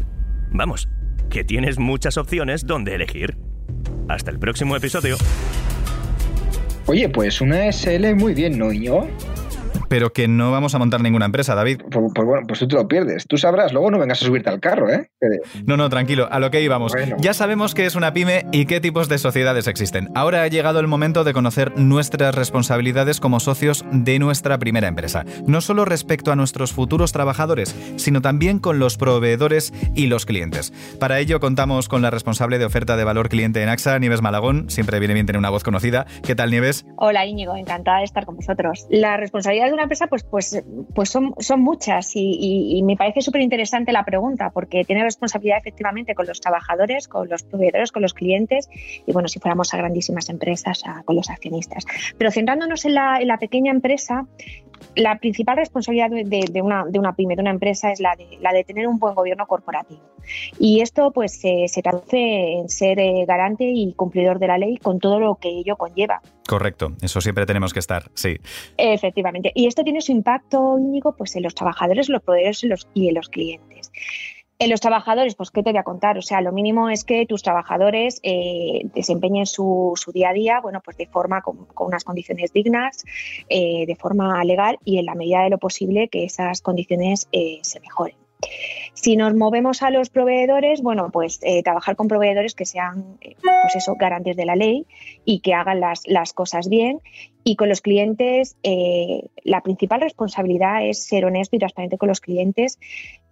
Vamos, 0.51 0.89
que 1.31 1.45
tienes 1.45 1.79
muchas 1.79 2.17
opciones 2.17 2.67
donde 2.67 2.97
elegir. 2.97 3.39
Hasta 4.09 4.33
el 4.33 4.41
próximo 4.41 4.75
episodio. 4.75 5.17
Oye, 6.87 7.09
pues 7.09 7.41
una 7.41 7.71
SL 7.71 8.17
muy 8.17 8.35
bien, 8.35 8.59
¿no? 8.59 8.73
Pero 9.89 10.13
que 10.13 10.29
no 10.29 10.51
vamos 10.51 10.75
a 10.75 10.79
montar 10.79 11.01
ninguna 11.01 11.27
empresa, 11.27 11.55
David. 11.55 11.83
Pues, 11.91 12.13
pues, 12.15 12.27
bueno, 12.27 12.47
pues 12.47 12.61
tú 12.61 12.69
te 12.69 12.77
lo 12.77 12.87
pierdes. 12.89 13.27
Tú 13.27 13.39
sabrás, 13.39 13.73
luego 13.73 13.91
no 13.91 13.99
vengas 13.99 14.23
a 14.23 14.27
subirte 14.27 14.51
al 14.51 14.61
carro, 14.61 14.91
¿eh? 14.91 15.11
No, 15.67 15.77
no, 15.77 15.89
tranquilo, 15.89 16.29
a 16.31 16.39
lo 16.39 16.51
que 16.51 16.63
íbamos. 16.63 16.93
Ya 17.19 17.35
sabemos 17.35 17.75
qué 17.75 17.87
es 17.87 17.97
una 17.97 18.13
pyme 18.13 18.47
y 18.53 18.67
qué 18.67 18.81
tipos 18.81 19.09
de 19.09 19.19
sociedades 19.19 19.67
existen. 19.67 20.11
Ahora 20.15 20.43
ha 20.43 20.49
llegado 20.49 20.81
el 20.81 20.87
momento 20.87 21.25
de 21.25 21.33
conocer 21.33 21.77
nuestras 21.77 22.35
responsabilidades 22.35 23.21
como 23.21 23.41
socios 23.41 23.85
de 23.91 24.19
nuestra 24.19 24.59
primera 24.59 24.89
empresa. 24.89 25.25
No 25.47 25.61
solo 25.61 25.85
respecto 25.85 26.33
a 26.33 26.37
nuestros 26.37 26.73
futuros 26.73 27.13
trabajadores, 27.13 27.75
sino 27.97 28.21
también 28.21 28.59
con 28.59 28.79
los 28.79 28.97
proveedores 28.97 29.73
y 29.95 30.07
los 30.07 30.27
clientes. 30.27 30.73
Para 30.99 31.19
ello 31.19 31.41
contamos 31.41 31.89
con 31.89 32.03
la 32.03 32.11
responsable 32.11 32.59
de 32.59 32.65
oferta 32.65 32.97
de 32.97 33.05
valor 33.05 33.29
cliente 33.29 33.63
en 33.63 33.69
AXA, 33.69 33.99
Nieves 33.99 34.23
Malagón. 34.23 34.71
Siempre 34.71 34.99
viene 34.99 35.15
bien 35.15 35.27
tener 35.27 35.39
una 35.39 35.51
voz 35.51 35.65
conocida. 35.65 36.07
¿Qué 36.25 36.35
tal, 36.35 36.51
Nieves? 36.51 36.87
Hola, 36.97 37.27
Íñigo, 37.27 37.57
encantada 37.57 37.99
de 37.99 38.05
estar 38.05 38.25
con 38.27 38.37
vosotros. 38.37 38.87
La 38.91 39.17
responsabilidad 39.17 39.67
de 39.67 39.78
una 39.79 39.85
empresa, 39.85 40.07
pues, 40.09 40.25
pues, 40.25 40.63
pues 40.95 41.09
son, 41.09 41.35
son 41.39 41.61
muchas 41.61 42.13
y, 42.15 42.83
me 42.85 42.97
parece 42.97 43.21
súper 43.21 43.43
interesante 43.43 43.93
la 43.93 44.05
pregunta 44.05 44.51
porque 44.51 44.85
tiene 44.85 45.03
responsabilidad 45.03 45.59
efectivamente 45.59 46.15
con 46.15 46.27
los 46.27 46.41
trabajadores, 46.41 47.09
con 47.09 47.29
los 47.29 47.43
proveedores, 47.43 47.93
con 47.93 48.03
los 48.03 48.15
clientes 48.15 48.69
y, 49.07 49.13
bueno, 49.13 49.29
si 49.29 49.39
fuéramos 49.39 49.73
a 49.75 49.77
grandísimas 49.77 50.29
empresas, 50.29 50.83
con 51.05 51.17
los 51.17 51.31
accionistas. 51.31 51.85
Pero 52.17 52.31
centrándonos 52.31 52.85
en 52.85 52.95
la, 52.95 53.19
en 53.21 53.29
la 53.29 53.39
pequeña 53.39 53.71
empresa, 53.71 54.27
la 54.95 55.19
principal 55.19 55.57
responsabilidad 55.57 56.11
de, 56.11 56.63
una, 56.63 56.85
de 56.85 56.99
una 56.99 57.15
pyme, 57.15 57.37
de 57.37 57.43
una 57.43 57.51
empresa, 57.51 57.93
es 57.93 58.01
la 58.01 58.17
de, 58.17 58.39
la 58.41 58.53
de 58.53 58.65
tener 58.65 58.89
un 58.89 58.99
buen 58.99 59.15
gobierno 59.15 59.47
corporativo. 59.47 60.01
Y 60.59 60.81
esto 60.81 61.11
pues 61.13 61.41
se 61.41 61.83
traduce 61.83 62.53
en 62.59 62.69
ser 62.69 62.99
eh, 62.99 63.25
garante 63.27 63.65
y 63.65 63.93
cumplidor 63.95 64.39
de 64.39 64.49
la 64.49 64.59
ley 64.59 64.77
con 64.77 64.99
todo 64.99 65.21
lo 65.21 65.37
que 65.37 65.49
ello 65.49 65.77
conlleva. 65.77 66.21
Correcto, 66.49 66.95
eso 67.03 67.21
siempre 67.21 67.45
tenemos 67.45 67.75
que 67.75 67.79
estar, 67.79 68.11
sí. 68.15 68.39
Efectivamente. 68.79 69.53
Y 69.55 69.67
esto 69.67 69.85
tiene 69.85 70.01
su 70.01 70.13
impacto, 70.13 70.79
Íñigo, 70.79 71.15
pues 71.15 71.37
en 71.37 71.43
los 71.43 71.55
trabajadores, 71.55 72.09
los 72.09 72.23
proveedores 72.23 72.65
y 72.95 73.09
en 73.09 73.15
los 73.15 73.29
clientes. 73.29 73.93
En 74.59 74.71
los 74.71 74.81
trabajadores, 74.81 75.35
pues, 75.35 75.51
¿qué 75.51 75.63
te 75.63 75.73
voy 75.73 75.79
a 75.79 75.83
contar? 75.83 76.17
O 76.17 76.23
sea, 76.23 76.41
lo 76.41 76.51
mínimo 76.53 76.89
es 76.89 77.05
que 77.05 77.27
tus 77.27 77.43
trabajadores 77.43 78.19
eh, 78.23 78.81
desempeñen 78.95 79.45
su, 79.45 79.93
día 80.15 80.31
a 80.31 80.33
día, 80.33 80.61
bueno, 80.63 80.81
pues 80.83 80.97
de 80.97 81.07
forma 81.07 81.43
con, 81.43 81.69
unas 81.81 82.03
condiciones 82.03 82.51
dignas, 82.55 83.05
eh, 83.51 83.85
de 83.87 83.95
forma 83.97 84.43
legal 84.43 84.79
y 84.87 84.97
en 84.99 85.05
la 85.05 85.15
medida 85.15 85.43
de 85.43 85.51
lo 85.51 85.59
posible 85.59 86.09
que 86.09 86.25
esas 86.25 86.63
condiciones 86.63 87.29
eh, 87.31 87.59
se 87.61 87.79
mejoren. 87.81 88.17
Si 88.95 89.17
nos 89.17 89.35
movemos 89.35 89.83
a 89.83 89.91
los 89.91 90.11
proveedores, 90.11 90.83
bueno, 90.83 91.11
pues 91.13 91.41
trabajar 91.63 91.95
con 91.95 92.09
proveedores 92.09 92.55
que 92.55 92.67
sean, 92.67 93.19
pues 93.21 93.77
eso, 93.77 93.95
garantes 93.95 94.37
de 94.37 94.45
la 94.45 94.57
ley 94.57 94.87
y 95.25 95.39
que 95.39 95.55
hagan 95.55 95.81
las, 95.81 96.03
las 96.07 96.33
cosas 96.33 96.69
bien. 96.69 97.01
Y 97.45 97.55
con 97.55 97.69
los 97.69 97.81
clientes, 97.81 98.57
la 99.45 99.61
principal 99.61 100.01
responsabilidad 100.01 100.85
es 100.85 101.05
ser 101.05 101.25
honesto 101.25 101.55
y 101.55 101.61
transparente 101.61 101.97
con 101.97 102.09
los 102.09 102.21
clientes 102.21 102.79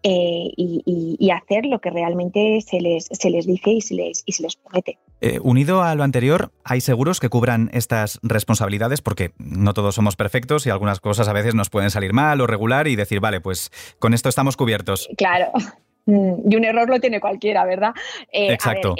eh, 0.08 0.52
y, 0.56 1.30
hacer 1.30 1.66
lo 1.66 1.80
que 1.80 1.90
realmente 1.90 2.61
se 2.61 2.80
les, 2.80 3.08
se 3.11 3.28
les 3.28 3.44
dice 3.44 3.70
y 3.70 3.80
se 3.80 3.94
les, 3.94 4.23
y 4.25 4.32
se 4.32 4.44
les 4.44 4.54
promete. 4.54 4.99
Eh, 5.20 5.38
unido 5.42 5.82
a 5.82 5.94
lo 5.94 6.02
anterior, 6.02 6.50
¿hay 6.64 6.80
seguros 6.80 7.20
que 7.20 7.28
cubran 7.28 7.70
estas 7.73 8.20
responsabilidades? 8.23 9.00
Porque 9.00 9.32
no 9.38 9.73
todos 9.73 9.94
somos 9.94 10.16
perfectos 10.16 10.66
y 10.66 10.70
algunas 10.70 11.00
cosas 11.00 11.28
a 11.28 11.32
veces 11.32 11.54
nos 11.54 11.70
pueden 11.70 11.90
salir 11.90 12.12
mal 12.12 12.40
o 12.40 12.46
regular 12.46 12.87
y 12.87 12.96
decir, 12.96 13.20
vale, 13.20 13.40
pues 13.40 13.70
con 13.99 14.14
esto 14.14 14.28
estamos 14.28 14.56
cubiertos. 14.56 15.08
Claro. 15.16 15.50
Mm, 16.08 16.52
y 16.52 16.54
un 16.54 16.64
error 16.64 16.88
lo 16.88 17.00
tiene 17.00 17.18
cualquiera, 17.18 17.64
¿verdad? 17.64 17.92
Eh, 18.30 18.52
Exacto 18.52 18.94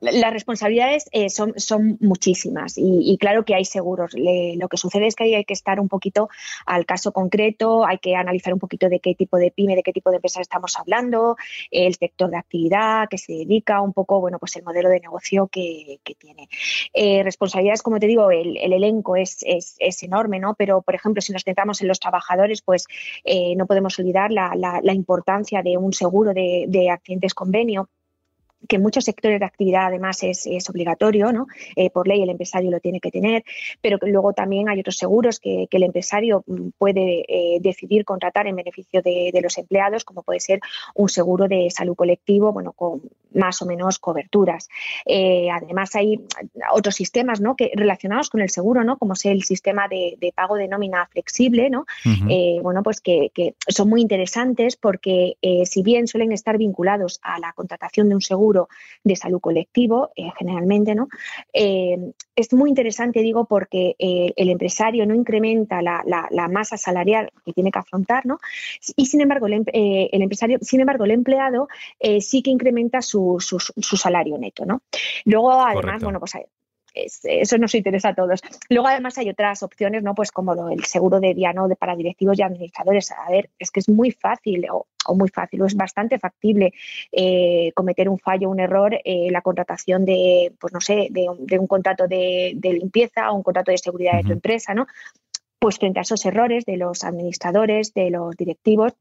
las 0.00 0.32
responsabilidades 0.32 1.08
eh, 1.12 1.30
son, 1.30 1.54
son 1.56 1.96
muchísimas 2.00 2.74
y, 2.76 3.16
claro 3.18 3.44
que 3.44 3.54
hay 3.54 3.64
seguros. 3.64 4.12
lo 4.14 4.68
que 4.68 4.76
sucede 4.76 5.06
es 5.06 5.14
que 5.14 5.36
hay, 5.36 5.44
que 5.44 5.54
estar 5.54 5.80
un 5.80 5.88
poquito 5.88 6.28
al 6.66 6.84
caso 6.84 7.12
concreto, 7.12 7.86
hay 7.86 7.98
que 7.98 8.14
analizar 8.14 8.52
un 8.52 8.58
poquito 8.58 8.88
de 8.88 9.00
qué 9.00 9.14
tipo 9.14 9.38
de 9.38 9.50
pyme, 9.50 9.74
de 9.74 9.82
qué 9.82 9.92
tipo 9.92 10.10
de 10.10 10.16
empresa 10.16 10.40
estamos 10.40 10.76
hablando, 10.76 11.36
el 11.70 11.94
sector 11.94 12.30
de 12.30 12.36
actividad 12.36 13.08
que 13.08 13.18
se 13.18 13.32
dedica, 13.32 13.80
un 13.80 13.92
poco, 13.92 14.20
bueno, 14.20 14.38
pues 14.38 14.54
el 14.56 14.64
modelo 14.64 14.88
de 14.88 15.00
negocio 15.00 15.48
que, 15.48 16.00
tiene. 16.18 16.48
Eh, 16.94 17.22
responsabilidades, 17.22 17.82
como 17.82 17.98
te 17.98 18.06
digo, 18.06 18.30
el, 18.30 18.56
elenco 18.56 19.16
es, 19.16 19.38
es, 19.42 20.02
enorme, 20.02 20.38
¿no? 20.38 20.54
Pero, 20.54 20.82
por 20.82 20.94
ejemplo, 20.94 21.20
si 21.20 21.32
nos 21.32 21.42
centramos 21.42 21.80
en 21.80 21.88
los 21.88 22.00
trabajadores, 22.00 22.62
pues 22.62 22.86
eh, 23.24 23.54
no 23.56 23.66
podemos 23.66 23.98
olvidar 23.98 24.30
la, 24.30 24.52
la, 24.54 24.94
importancia 24.94 25.62
de 25.62 25.76
un 25.76 25.92
seguro 25.92 26.32
de 26.32 26.90
accidentes 26.90 27.34
convenio 27.34 27.88
que 28.68 28.76
en 28.76 28.82
muchos 28.82 29.04
sectores 29.04 29.40
de 29.40 29.46
actividad 29.46 29.86
además 29.86 30.22
es, 30.22 30.46
obligatorio, 30.68 31.32
¿no? 31.32 31.46
Eh, 31.76 31.90
por 31.90 32.08
ley 32.08 32.22
el 32.22 32.30
empresario 32.30 32.70
lo 32.70 32.80
tiene 32.80 33.00
que 33.00 33.10
tener, 33.10 33.44
pero 33.80 33.98
luego 34.02 34.32
también 34.32 34.68
hay 34.68 34.80
otros 34.80 34.96
seguros 34.96 35.40
que, 35.40 35.68
el 35.76 35.82
empresario 35.82 36.42
mm, 36.46 36.68
puede 36.78 37.24
eh, 37.28 37.58
decidir 37.60 38.06
contratar 38.06 38.46
en 38.46 38.56
beneficio 38.56 39.02
de, 39.02 39.30
los 39.42 39.58
empleados, 39.58 40.04
como 40.04 40.22
puede 40.22 40.40
ser 40.40 40.60
un 40.94 41.10
seguro 41.10 41.48
de 41.48 41.68
salud 41.70 41.94
colectivo, 41.94 42.50
bueno, 42.50 42.72
con 42.72 43.02
más 43.34 43.60
o 43.60 43.66
menos 43.66 43.98
coberturas. 43.98 44.68
Eh, 45.04 45.50
además 45.50 45.94
hay 45.94 46.18
otros 46.72 46.94
sistemas 46.94 47.42
¿no? 47.42 47.54
que, 47.54 47.70
relacionados 47.74 48.30
con 48.30 48.40
el 48.40 48.48
seguro, 48.48 48.82
¿no? 48.84 48.96
como 48.96 49.12
es 49.12 49.26
el 49.26 49.42
sistema 49.42 49.86
de, 49.88 50.16
pago 50.34 50.56
de 50.56 50.68
nómina 50.68 51.06
flexible, 51.12 51.68
¿no? 51.68 51.84
bueno, 52.62 52.82
pues 52.82 53.02
que, 53.02 53.30
que, 53.34 53.54
son 53.68 53.90
muy 53.90 54.00
interesantes 54.00 54.76
porque 54.76 55.36
si 55.66 55.82
bien 55.82 56.06
suelen 56.06 56.32
estar 56.32 56.56
vinculados 56.56 57.20
a 57.22 57.38
la 57.38 57.52
contratación 57.52 58.08
de 58.08 58.14
un 58.14 58.22
seguro, 58.22 58.55
de 59.04 59.16
salud 59.16 59.40
colectivo, 59.40 60.10
eh, 60.16 60.30
generalmente, 60.38 60.94
¿no? 60.94 61.08
Eh, 61.52 62.12
es 62.34 62.52
muy 62.52 62.70
interesante, 62.70 63.20
digo, 63.20 63.46
porque 63.46 63.94
eh, 63.98 64.32
el 64.36 64.50
empresario 64.50 65.06
no 65.06 65.14
incrementa 65.14 65.82
la, 65.82 66.48
masa 66.50 66.76
salarial 66.76 67.30
que 67.44 67.52
tiene 67.52 67.70
que 67.70 67.78
afrontar, 67.78 68.26
¿no? 68.26 68.38
Y 68.96 69.06
sin 69.06 69.20
embargo, 69.20 69.46
el, 69.46 69.54
em, 69.54 69.64
empresario, 70.12 70.58
sin 70.62 70.80
embargo, 70.80 71.04
el 71.04 71.10
empleado 71.12 71.68
sí 72.20 72.42
que 72.42 72.50
incrementa 72.50 73.02
su, 73.02 73.38
salario 73.40 74.38
neto, 74.38 74.64
¿no? 74.64 74.82
Luego, 75.24 75.52
además, 75.52 76.02
bueno, 76.02 76.20
pues 76.20 76.34
eso 76.96 77.58
nos 77.58 77.74
interesa 77.74 78.10
a 78.10 78.14
todos. 78.14 78.40
Luego, 78.70 78.88
además, 78.88 79.18
hay 79.18 79.28
otras 79.28 79.62
opciones, 79.62 80.02
¿no? 80.02 80.14
Pues 80.14 80.30
como 80.32 80.70
el 80.70 80.84
seguro 80.84 81.20
de 81.20 81.34
día, 81.34 81.52
¿no? 81.52 81.68
De, 81.68 81.76
para 81.76 81.94
directivos 81.94 82.38
y 82.38 82.42
administradores. 82.42 83.12
A 83.12 83.30
ver, 83.30 83.50
es 83.58 83.70
que 83.70 83.80
es 83.80 83.88
muy 83.88 84.10
fácil 84.10 84.66
o, 84.70 84.86
muy 85.14 85.28
fácil 85.28 85.62
o 85.62 85.66
es 85.66 85.76
bastante 85.76 86.18
factible 86.18 86.72
eh, 87.12 87.70
cometer 87.74 88.08
un 88.08 88.18
fallo, 88.18 88.50
un 88.50 88.60
error 88.60 88.98
en 89.04 89.32
la 89.32 89.42
contratación 89.42 90.04
de, 90.04 90.52
pues 90.58 90.72
no 90.72 90.80
sé, 90.80 91.08
de, 91.10 91.58
un 91.58 91.66
contrato 91.66 92.08
de, 92.08 92.58
limpieza 92.62 93.30
o 93.30 93.36
un 93.36 93.42
contrato 93.42 93.70
de 93.70 93.78
seguridad 93.78 94.16
de 94.16 94.24
tu 94.24 94.32
empresa, 94.32 94.74
¿no? 94.74 94.86
Pues 95.58 95.78
frente 95.78 96.00
a 96.00 96.02
esos 96.02 96.24
errores 96.26 96.64
de 96.64 96.76
los 96.76 97.04
administradores, 97.04 97.94
de 97.94 98.10
los 98.10 98.36
directivos, 98.36 98.94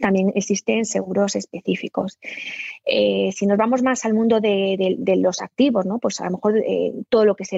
también 0.00 0.32
existen 0.34 0.84
seguros 0.84 1.36
específicos. 1.36 2.18
Eh, 2.84 3.30
si 3.34 3.46
nos 3.46 3.58
vamos 3.58 3.82
más 3.82 4.04
al 4.04 4.14
mundo 4.14 4.40
de, 4.40 4.96
los 5.16 5.40
activos, 5.40 5.86
¿no? 5.86 5.98
pues 5.98 6.20
a 6.20 6.24
lo 6.24 6.32
mejor 6.32 6.58
eh, 6.58 6.92
todo 7.08 7.24
lo 7.24 7.34
que 7.34 7.44
es 7.44 7.50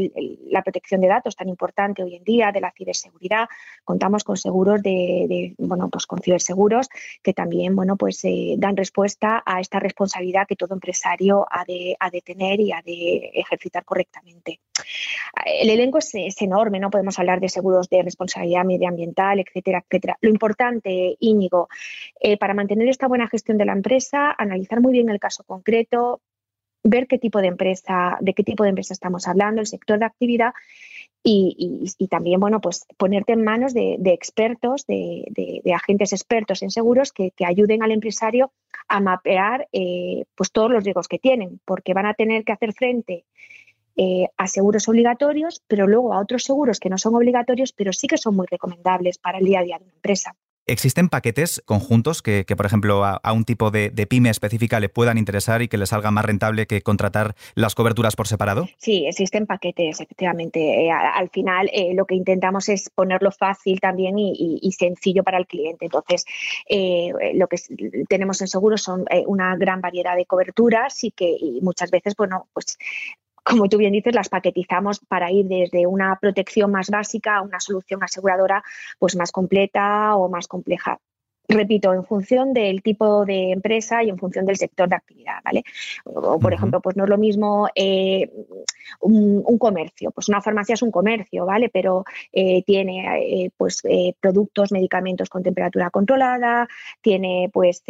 la 0.46 0.62
protección 0.62 1.00
de 1.00 1.08
datos 1.08 1.36
tan 1.36 1.48
importante 1.48 2.02
hoy 2.02 2.16
en 2.16 2.24
día, 2.24 2.52
de 2.52 2.60
la 2.60 2.72
ciberseguridad, 2.72 3.48
contamos 3.84 4.24
con 4.24 4.36
seguros 4.36 4.82
de, 4.82 5.54
bueno, 5.58 5.88
pues 5.88 6.06
con 6.06 6.20
ciberseguros 6.20 6.88
que 7.22 7.32
también 7.32 7.76
bueno, 7.76 7.96
pues, 7.96 8.24
eh, 8.24 8.54
dan 8.58 8.76
respuesta 8.76 9.42
a 9.44 9.60
esta 9.60 9.80
responsabilidad 9.80 10.46
que 10.46 10.56
todo 10.56 10.74
empresario 10.74 11.46
ha 11.50 11.64
de, 11.64 11.96
ha 11.98 12.10
de 12.10 12.20
tener 12.20 12.60
y 12.60 12.72
ha 12.72 12.82
de 12.82 13.30
ejercitar 13.34 13.84
correctamente. 13.84 14.60
El 15.45 15.71
elenco 15.71 15.99
es, 15.99 16.14
enorme, 16.40 16.81
no 16.81 16.90
podemos 16.90 17.19
hablar 17.19 17.40
de 17.40 17.49
seguros 17.49 17.88
de 17.88 18.02
responsabilidad 18.02 18.64
medioambiental, 18.64 19.40
etcétera, 19.40 19.85
etcétera. 19.85 20.19
Lo 20.21 20.31
importante, 20.31 21.16
Íñigo, 21.21 21.69
eh, 22.21 22.37
para 22.37 22.54
mantener 22.54 22.88
esta 22.88 23.09
buena 23.09 23.28
gestión 23.28 23.59
de 23.59 23.64
la 23.64 23.73
empresa, 23.73 24.35
analizar 24.37 24.81
muy 24.81 24.93
bien 24.93 25.11
el 25.11 25.21
caso 25.21 25.45
concreto, 25.45 26.21
ver 26.83 27.07
qué 27.07 27.19
tipo 27.19 27.40
de 27.40 27.49
empresa, 27.49 28.19
de 28.21 28.35
qué 28.35 28.45
tipo 28.45 28.62
de 28.62 28.71
empresa 28.71 28.93
estamos 28.93 29.26
hablando, 29.26 29.61
el 29.61 29.66
sector 29.66 29.99
de 29.99 30.04
actividad 30.04 30.52
y, 31.26 32.07
también, 32.11 32.38
bueno, 32.38 32.61
pues 32.61 32.87
ponerte 32.99 33.33
en 33.33 33.43
manos 33.43 33.73
de, 33.73 33.97
expertos, 34.04 34.87
de, 34.87 35.62
agentes 35.75 36.12
expertos 36.12 36.62
en 36.62 36.71
seguros 36.71 37.12
que, 37.12 37.33
ayuden 37.47 37.83
al 37.83 37.93
empresario 37.93 38.52
a 38.88 39.00
mapear 39.00 39.66
eh, 39.73 40.25
pues 40.35 40.52
todos 40.52 40.71
los 40.71 40.85
riesgos 40.85 41.09
que 41.09 41.19
tienen, 41.19 41.61
porque 41.64 41.95
van 41.95 42.04
a 42.04 42.12
tener 42.12 42.45
que 42.45 42.52
hacer 42.52 42.75
frente 42.75 43.25
eh, 43.96 44.28
a 44.36 44.46
seguros 44.46 44.88
obligatorios, 44.88 45.62
pero 45.66 45.86
luego 45.86 46.12
a 46.14 46.20
otros 46.20 46.44
seguros 46.44 46.80
que 46.80 46.90
no 46.90 46.98
son 46.98 47.14
obligatorios, 47.14 47.72
pero 47.72 47.92
sí 47.92 48.06
que 48.06 48.18
son 48.18 48.36
muy 48.36 48.46
recomendables 48.50 49.18
para 49.18 49.38
el 49.38 49.44
día 49.44 49.60
a 49.60 49.64
día 49.64 49.78
de 49.78 49.84
una 49.84 49.94
empresa. 49.94 50.34
¿Existen 50.66 51.10
paquetes 51.10 51.62
conjuntos 51.66 52.22
que, 52.22 52.44
por 52.56 52.64
ejemplo, 52.64 53.04
a, 53.04 53.32
un 53.34 53.44
tipo 53.44 53.70
de, 53.70 53.90
pyme 54.08 54.30
específica 54.30 54.80
le 54.80 54.88
puedan 54.88 55.18
interesar 55.18 55.60
y 55.60 55.68
que 55.68 55.76
le 55.76 55.84
salga 55.84 56.10
más 56.10 56.24
rentable 56.24 56.66
que 56.66 56.80
contratar 56.80 57.34
las 57.54 57.74
coberturas 57.74 58.16
por 58.16 58.28
separado? 58.28 58.66
Sí, 58.78 59.04
existen 59.06 59.46
paquetes, 59.46 60.00
efectivamente. 60.00 60.86
Eh, 60.86 60.90
al 60.90 61.28
final, 61.28 61.68
eh, 61.70 61.92
lo 61.94 62.06
que 62.06 62.14
intentamos 62.14 62.70
es 62.70 62.88
ponerlo 62.88 63.30
fácil 63.30 63.78
también 63.80 64.18
y, 64.18 64.72
sencillo 64.72 65.22
para 65.22 65.36
el 65.36 65.46
cliente. 65.46 65.84
Entonces, 65.84 66.24
eh, 66.66 67.12
lo 67.34 67.46
que 67.46 67.58
tenemos 68.08 68.40
en 68.40 68.48
seguros 68.48 68.82
son 68.82 69.04
una 69.26 69.56
gran 69.56 69.82
variedad 69.82 70.16
de 70.16 70.24
coberturas 70.24 71.04
y 71.04 71.10
que 71.10 71.36
y 71.38 71.60
muchas 71.60 71.90
veces, 71.90 72.14
bueno, 72.16 72.48
pues 72.54 72.78
como 73.44 73.68
tú 73.68 73.76
bien 73.76 73.92
dices, 73.92 74.14
las 74.14 74.28
paquetizamos 74.28 75.00
para 75.00 75.30
ir 75.30 75.46
desde 75.46 75.86
una 75.86 76.18
protección 76.18 76.70
más 76.70 76.90
básica 76.90 77.36
a 77.36 77.42
una 77.42 77.60
solución 77.60 78.02
aseguradora 78.02 78.64
pues 78.98 79.16
más 79.16 79.30
completa 79.30 80.16
o 80.16 80.28
más 80.28 80.48
compleja 80.48 80.98
repito, 81.48 81.92
en 81.92 82.04
función 82.04 82.52
del 82.54 82.82
tipo 82.82 83.24
de 83.24 83.52
empresa 83.52 84.02
y 84.02 84.08
en 84.08 84.18
función 84.18 84.46
del 84.46 84.56
sector 84.56 84.88
de 84.88 84.96
actividad, 84.96 85.38
¿vale? 85.44 85.62
O, 86.04 86.38
por 86.38 86.52
ejemplo, 86.54 86.80
pues 86.80 86.96
no 86.96 87.04
es 87.04 87.10
lo 87.10 87.18
mismo 87.18 87.68
eh, 87.74 88.30
un, 89.00 89.42
comercio, 89.58 90.10
pues 90.10 90.28
una 90.28 90.42
farmacia 90.42 90.74
es 90.74 90.82
un 90.82 90.90
comercio, 90.90 91.46
¿vale? 91.46 91.68
Pero 91.68 92.04
eh, 92.32 92.62
tiene 92.64 93.44
eh, 93.44 93.50
pues 93.56 93.82
productos, 94.20 94.72
medicamentos 94.72 95.28
con 95.28 95.42
temperatura 95.42 95.90
controlada, 95.90 96.68
tiene 97.00 97.50
pues 97.52 97.82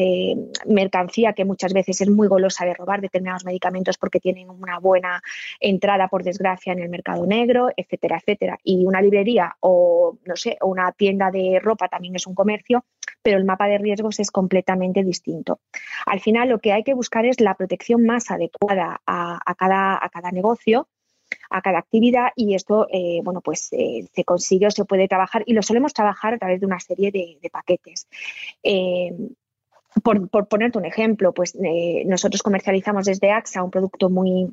mercancía 0.66 1.32
que 1.32 1.44
muchas 1.44 1.72
veces 1.72 2.00
es 2.00 2.10
muy 2.10 2.28
golosa 2.28 2.64
de 2.64 2.74
robar 2.74 3.00
determinados 3.00 3.44
medicamentos 3.44 3.98
porque 3.98 4.20
tienen 4.20 4.50
una 4.50 4.78
buena 4.78 5.22
entrada, 5.60 6.08
por 6.08 6.22
desgracia, 6.22 6.72
en 6.72 6.80
el 6.80 6.88
mercado 6.88 7.26
negro, 7.26 7.70
etcétera, 7.76 8.18
etcétera. 8.18 8.58
Y 8.62 8.84
una 8.84 9.00
librería 9.00 9.56
o, 9.60 10.18
no 10.24 10.36
sé, 10.36 10.58
una 10.62 10.92
tienda 10.92 11.30
de 11.30 11.60
ropa 11.60 11.88
también 11.88 12.14
es 12.16 12.26
un 12.26 12.34
comercio, 12.34 12.84
pero 13.22 13.38
el 13.44 13.46
mapa 13.46 13.66
de 13.66 13.78
riesgos 13.78 14.18
es 14.18 14.30
completamente 14.30 15.04
distinto. 15.04 15.60
Al 16.06 16.20
final 16.20 16.48
lo 16.48 16.58
que 16.58 16.72
hay 16.72 16.82
que 16.82 16.94
buscar 16.94 17.26
es 17.26 17.40
la 17.40 17.54
protección 17.54 18.04
más 18.04 18.30
adecuada 18.30 19.00
a, 19.06 19.54
cada, 19.56 20.02
a 20.02 20.08
cada 20.08 20.30
negocio 20.30 20.88
a 21.50 21.62
cada 21.62 21.78
actividad 21.78 22.28
y 22.36 22.54
esto, 22.54 22.86
eh, 22.92 23.20
bueno, 23.24 23.40
pues 23.40 23.72
eh, 23.72 24.06
se 24.12 24.24
consigue 24.24 24.66
o 24.66 24.70
se 24.70 24.84
puede 24.84 25.08
trabajar 25.08 25.42
y 25.46 25.52
lo 25.52 25.62
solemos 25.62 25.92
trabajar 25.92 26.34
a 26.34 26.38
través 26.38 26.60
de 26.60 26.66
una 26.66 26.78
serie 26.78 27.10
de, 27.10 27.50
paquetes. 27.50 28.06
Eh, 28.62 29.12
por, 30.02 30.28
ponerte 30.48 30.78
un 30.78 30.84
ejemplo, 30.84 31.32
pues 31.32 31.56
nosotros 32.04 32.42
comercializamos 32.42 33.06
desde 33.06 33.30
AXA 33.30 33.62
un 33.62 33.70
producto 33.70 34.10
muy, 34.10 34.52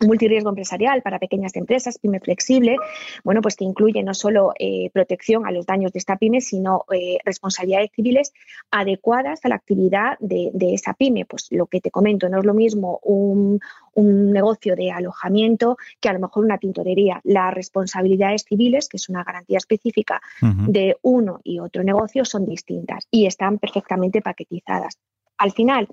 multirriesgo 0.00 0.50
empresarial 0.50 1.02
para 1.02 1.18
pequeñas 1.18 1.56
empresas, 1.56 1.98
pyme 1.98 2.20
flexible, 2.20 2.76
bueno, 3.22 3.40
pues 3.40 3.56
que 3.56 3.64
incluye 3.64 4.02
no 4.02 4.14
solo 4.14 4.52
eh, 4.58 4.90
protección 4.92 5.46
a 5.46 5.50
los 5.50 5.66
daños 5.66 5.92
de 5.92 5.98
esta 5.98 6.16
pyme, 6.16 6.40
sino 6.40 6.84
eh, 6.92 7.18
responsabilidades 7.24 7.90
civiles 7.94 8.32
adecuadas 8.70 9.44
a 9.44 9.48
la 9.48 9.54
actividad 9.56 10.18
de, 10.20 10.50
esa 10.74 10.94
pyme. 10.94 11.24
Pues 11.24 11.48
lo 11.50 11.66
que 11.66 11.80
te 11.80 11.90
comento, 11.90 12.28
no 12.28 12.38
es 12.38 12.44
lo 12.44 12.54
mismo 12.54 12.98
un, 13.02 13.60
negocio 13.96 14.74
de 14.74 14.90
alojamiento 14.90 15.76
que 16.00 16.08
a 16.08 16.12
lo 16.12 16.18
mejor 16.18 16.44
una 16.44 16.58
tintorería. 16.58 17.20
Las 17.22 17.54
responsabilidades 17.54 18.44
civiles, 18.48 18.88
que 18.88 18.96
es 18.96 19.08
una 19.08 19.22
garantía 19.22 19.58
específica 19.58 20.20
de 20.40 20.96
uno 21.02 21.40
y 21.44 21.60
otro 21.60 21.84
negocio, 21.84 22.24
son 22.24 22.44
distintas 22.44 23.06
y 23.12 23.26
están 23.26 23.58
perfectamente 23.58 24.20
paquetizadas. 24.20 24.98
Al 25.38 25.52
final, 25.52 25.88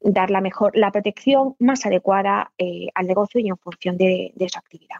dar 0.00 0.30
la 0.30 0.40
mejor, 0.40 0.72
la 0.76 0.90
protección 0.90 1.54
más 1.58 1.86
adecuada 1.86 2.52
eh, 2.58 2.88
al 2.94 3.06
negocio 3.06 3.40
y 3.40 3.48
en 3.48 3.56
función 3.56 3.96
de, 3.96 4.32
su 4.50 4.58
actividad. 4.58 4.96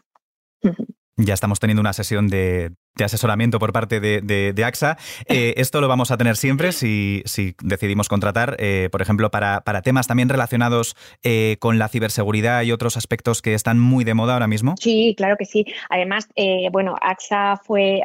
Ya 1.17 1.33
estamos 1.33 1.59
teniendo 1.59 1.81
una 1.81 1.93
sesión 1.93 2.27
de, 2.27 2.71
asesoramiento 3.03 3.59
por 3.59 3.73
parte 3.73 3.99
de, 3.99 4.63
AXA. 4.63 4.97
Eh, 5.27 5.53
esto 5.57 5.81
lo 5.81 5.87
vamos 5.87 6.11
a 6.11 6.17
tener 6.17 6.37
siempre 6.37 6.71
si, 6.71 7.23
decidimos 7.63 8.09
contratar, 8.09 8.55
eh, 8.59 8.89
por 8.91 9.01
ejemplo, 9.01 9.29
para, 9.29 9.61
temas 9.83 10.07
también 10.07 10.29
relacionados 10.29 10.95
con 11.59 11.79
la 11.79 11.87
ciberseguridad 11.87 12.61
y 12.63 12.71
otros 12.71 12.97
aspectos 12.97 13.41
que 13.41 13.53
están 13.53 13.79
muy 13.79 14.03
de 14.03 14.13
moda 14.13 14.33
ahora 14.33 14.47
mismo. 14.47 14.75
Sí, 14.79 15.13
claro 15.17 15.35
que 15.37 15.45
sí. 15.45 15.65
Además, 15.89 16.27
bueno, 16.71 16.95
AXA 17.01 17.57
fue 17.63 18.01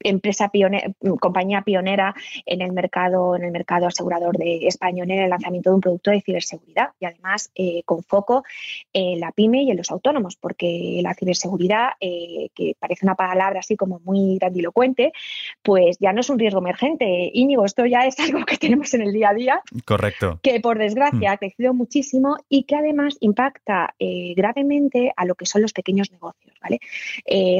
empresa 0.00 0.48
pionera, 0.48 0.92
compañía 1.20 1.62
pionera 1.62 2.14
en 2.46 2.60
el 2.62 2.72
mercado, 2.72 3.36
en 3.36 3.44
el 3.44 3.50
mercado 3.50 3.86
asegurador 3.86 4.36
de 4.36 4.66
español 4.66 5.10
en 5.10 5.20
el 5.20 5.30
lanzamiento 5.30 5.70
de 5.70 5.74
un 5.74 5.80
producto 5.80 6.10
de 6.10 6.20
ciberseguridad 6.20 6.90
y 6.98 7.06
además 7.06 7.50
eh, 7.54 7.82
con 7.84 8.02
foco 8.02 8.44
en 8.92 9.20
la 9.20 9.32
pyme 9.32 9.62
y 9.62 9.70
en 9.70 9.76
los 9.76 9.90
autónomos, 9.90 10.36
porque 10.36 11.00
la 11.02 11.14
ciberseguridad, 11.14 11.90
eh, 12.00 12.48
que 12.54 12.74
parece 12.78 13.04
una 13.04 13.14
palabra 13.14 13.60
así 13.60 13.76
como 13.76 14.00
muy 14.04 14.38
grandilocuente, 14.38 15.12
pues 15.62 15.98
ya 15.98 16.12
no 16.12 16.20
es 16.20 16.30
un 16.30 16.38
riesgo 16.38 16.60
emergente. 16.60 17.30
Íñigo, 17.32 17.64
esto 17.64 17.86
ya 17.86 18.00
es 18.06 18.18
algo 18.20 18.44
que 18.44 18.56
tenemos 18.56 18.92
en 18.94 19.02
el 19.02 19.12
día 19.12 19.30
a 19.30 19.34
día. 19.34 19.62
Correcto. 19.84 20.40
Que 20.42 20.60
por 20.60 20.78
desgracia 20.78 21.30
mm. 21.30 21.32
ha 21.32 21.36
crecido 21.36 21.74
muchísimo 21.74 22.36
y 22.48 22.64
que 22.64 22.76
además 22.76 23.16
impacta 23.20 23.94
eh, 23.98 24.34
gravemente 24.36 25.12
a 25.16 25.24
lo 25.24 25.34
que 25.34 25.46
son 25.46 25.62
los 25.62 25.72
pequeños 25.72 26.10
negocios. 26.10 26.56
¿Vale? 26.60 26.80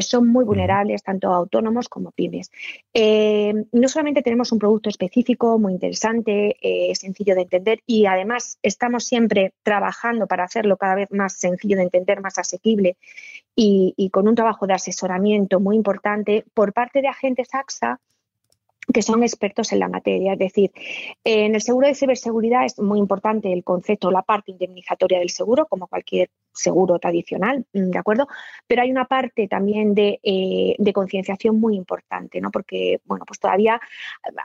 son 0.00 0.28
muy 0.28 0.45
vulnerables 0.45 1.02
tanto 1.02 1.28
autónomos 1.33 1.88
como 1.88 2.11
pymes 2.11 2.50
eh, 2.92 3.54
no 3.73 3.88
solamente 3.88 4.23
tenemos 4.23 4.50
un 4.52 4.59
producto 4.59 4.88
específico, 4.88 5.59
muy 5.59 5.73
interesante, 5.75 6.57
eh, 6.61 6.95
sencillo 6.95 7.35
de 7.35 7.42
entender 7.42 7.80
y 7.87 8.07
además 8.07 8.59
estamos 8.62 9.04
siempre 9.04 9.52
trabajando 9.62 10.26
para 10.26 10.45
hacerlo 10.45 10.76
cada 10.76 10.97
vez 10.97 11.11
más 11.11 11.35
sencillo 11.35 11.76
de 11.76 11.85
entender, 11.85 12.21
más 12.21 12.38
asequible 12.38 12.97
y, 13.54 13.95
y 13.97 14.11
con 14.11 14.26
un 14.26 14.35
trabajo 14.35 14.66
de 14.66 14.75
asesoramiento 14.75 15.61
muy 15.61 15.76
importante 15.76 16.45
por 16.54 16.73
parte 16.73 17.00
de 17.00 17.09
agentes 17.09 17.49
AXA 17.52 18.00
que 18.93 19.03
son 19.03 19.23
expertos 19.23 19.73
en 19.73 19.81
la 19.81 19.89
materia. 19.89 20.33
Es 20.33 20.39
decir, 20.39 20.73
en 21.25 21.55
el 21.55 21.63
seguro 21.63 21.87
de 21.87 21.95
ciberseguridad 21.95 22.65
es 22.65 22.79
muy 22.79 22.99
importante 22.99 23.53
el 23.53 23.65
concepto, 23.65 24.11
la 24.11 24.23
parte 24.23 24.53
indemnizatoria 24.53 25.19
del 25.19 25.31
seguro, 25.31 25.67
como 25.67 25.87
cualquier 25.87 26.31
seguro 26.53 26.99
tradicional, 26.99 27.65
¿de 27.73 27.99
acuerdo? 27.99 28.27
Pero 28.67 28.83
hay 28.83 28.91
una 28.91 29.05
parte 29.07 29.49
también 29.49 29.95
de, 29.95 30.21
eh, 30.23 30.93
concienciación 30.93 31.61
muy 31.61 31.77
importante, 31.77 32.41
¿no? 32.41 32.51
Porque, 32.51 33.01
bueno, 33.05 33.25
pues 33.25 33.39
todavía 33.39 33.81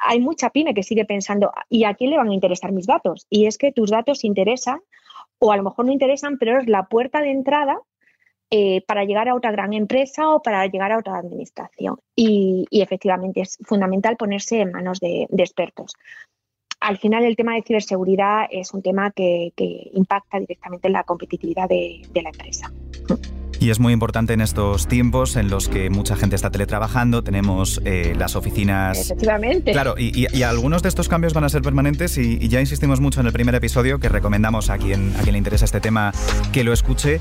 hay 0.01 0.19
mucha 0.19 0.51
pyme 0.51 0.73
que 0.73 0.83
sigue 0.83 1.05
pensando, 1.05 1.51
¿y 1.69 1.85
a 1.85 1.95
quién 1.95 2.11
le 2.11 2.17
van 2.17 2.29
a 2.29 2.33
interesar 2.33 2.71
mis 2.71 2.85
datos? 2.85 3.25
Y 3.29 3.47
es 3.47 3.57
que 3.57 3.71
tus 3.71 3.89
datos 3.89 4.23
interesan, 4.23 4.79
o 5.39 5.51
a 5.51 5.57
lo 5.57 5.63
mejor 5.63 5.85
no 5.85 5.91
interesan, 5.91 6.37
pero 6.37 6.59
es 6.59 6.67
la 6.67 6.85
puerta 6.85 7.19
de 7.21 7.31
entrada 7.31 7.81
eh, 8.57 8.81
para 8.87 9.03
llegar 9.03 9.27
a 9.27 9.35
otra 9.35 9.51
gran 9.51 9.73
empresa 9.73 10.29
o 10.29 10.41
para 10.41 10.65
llegar 10.67 10.89
a 10.93 10.97
otra 10.97 11.17
administración. 11.17 11.97
Y, 12.15 12.65
efectivamente 12.71 13.41
es 13.41 13.57
fundamental 13.65 14.15
ponerse 14.15 14.61
en 14.61 14.71
manos 14.71 15.01
de, 15.01 15.27
expertos. 15.37 15.93
Al 16.79 16.97
final 16.97 17.25
el 17.25 17.35
tema 17.35 17.55
de 17.55 17.63
ciberseguridad 17.63 18.47
es 18.49 18.73
un 18.73 18.81
tema 18.81 19.11
que, 19.11 19.51
impacta 19.91 20.39
directamente 20.39 20.87
en 20.87 20.93
la 20.93 21.03
competitividad 21.03 21.67
de 21.67 22.07
la 22.13 22.29
empresa. 22.29 22.71
Y 23.65 23.71
es 23.71 23.79
muy 23.79 23.93
importante 23.93 24.33
en 24.33 24.41
estos 24.41 24.87
tiempos 24.87 25.35
en 25.35 25.49
los 25.49 25.69
que 25.69 25.89
mucha 25.89 26.15
gente 26.15 26.35
está 26.35 26.51
teletrabajando, 26.51 27.23
tenemos 27.23 27.81
eh, 27.83 28.13
las 28.15 28.35
oficinas... 28.35 28.99
Efectivamente. 28.99 29.71
Claro, 29.71 29.95
y, 29.97 30.43
algunos 30.43 30.83
de 30.83 30.89
estos 30.89 31.09
cambios 31.09 31.33
van 31.33 31.45
a 31.45 31.49
ser 31.49 31.63
permanentes 31.63 32.15
y, 32.19 32.47
ya 32.47 32.59
insistimos 32.59 32.99
mucho 32.99 33.21
en 33.21 33.25
el 33.25 33.33
primer 33.33 33.55
episodio 33.55 33.97
que 33.97 34.07
recomendamos 34.07 34.69
a 34.69 34.77
quien, 34.77 35.15
a 35.17 35.23
quien 35.23 35.31
le 35.31 35.39
interesa 35.39 35.65
este 35.65 35.81
tema 35.81 36.11
que 36.51 36.63
lo 36.63 36.73
escuche, 36.73 37.19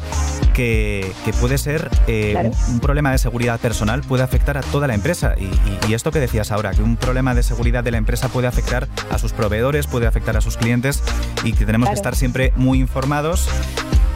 que, 0.53 1.15
puede 1.41 1.57
ser 1.57 1.89
eh, 2.09 2.53
un, 2.69 2.79
problema 2.81 3.11
de 3.11 3.17
seguridad 3.17 3.59
personal, 3.59 4.03
puede 4.03 4.23
afectar 4.23 4.59
a 4.59 4.61
toda 4.61 4.87
la 4.87 4.93
empresa. 4.93 5.37
Y, 5.39 5.95
esto 5.95 6.13
que 6.13 6.21
decías 6.21 6.53
ahora, 6.53 6.73
que 6.73 6.83
un 6.83 6.99
problema 6.99 7.35
de 7.35 7.43
seguridad 7.43 7.83
de 7.83 7.91
la 7.91 7.97
empresa 7.97 8.29
puede 8.29 8.49
afectar 8.49 8.87
a 9.11 9.17
sus 9.17 9.33
proveedores, 9.33 9.87
puede 9.87 10.07
afectar 10.07 10.37
a 10.37 10.43
sus 10.43 10.59
clientes 10.59 11.03
y 11.43 11.55
que 11.55 11.65
tenemos 11.65 11.89
que 11.89 11.95
estar 11.95 12.15
siempre 12.15 12.53
muy 12.55 12.81
informados 12.81 13.49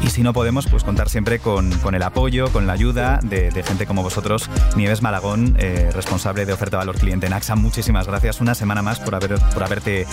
y 0.01 0.11
si 0.11 0.23
no 0.23 0.33
podemos, 0.33 0.67
pues 0.67 0.85
contar 0.85 1.09
siempre 1.09 1.39
con, 1.39 1.73
el 1.95 2.03
apoyo, 2.03 2.51
con 2.53 2.67
la 2.67 2.73
ayuda 2.73 3.21
de, 3.23 3.51
gente 3.67 3.87
como 3.87 4.03
vosotros. 4.03 4.49
Nieves 4.77 5.03
Malagón, 5.03 5.57
eh, 5.59 5.91
responsable 5.93 6.47
de 6.47 6.53
oferta 6.53 6.77
valor 6.77 6.97
cliente 6.97 7.27
en 7.27 7.33
AXA, 7.33 7.57
muchísimas 7.57 8.07
gracias 8.07 8.41
una 8.41 8.55
semana 8.55 8.83
más 8.83 9.01
por, 9.01 9.15
haber, 9.15 9.35
por, 9.53 9.63
haberte 9.63 10.07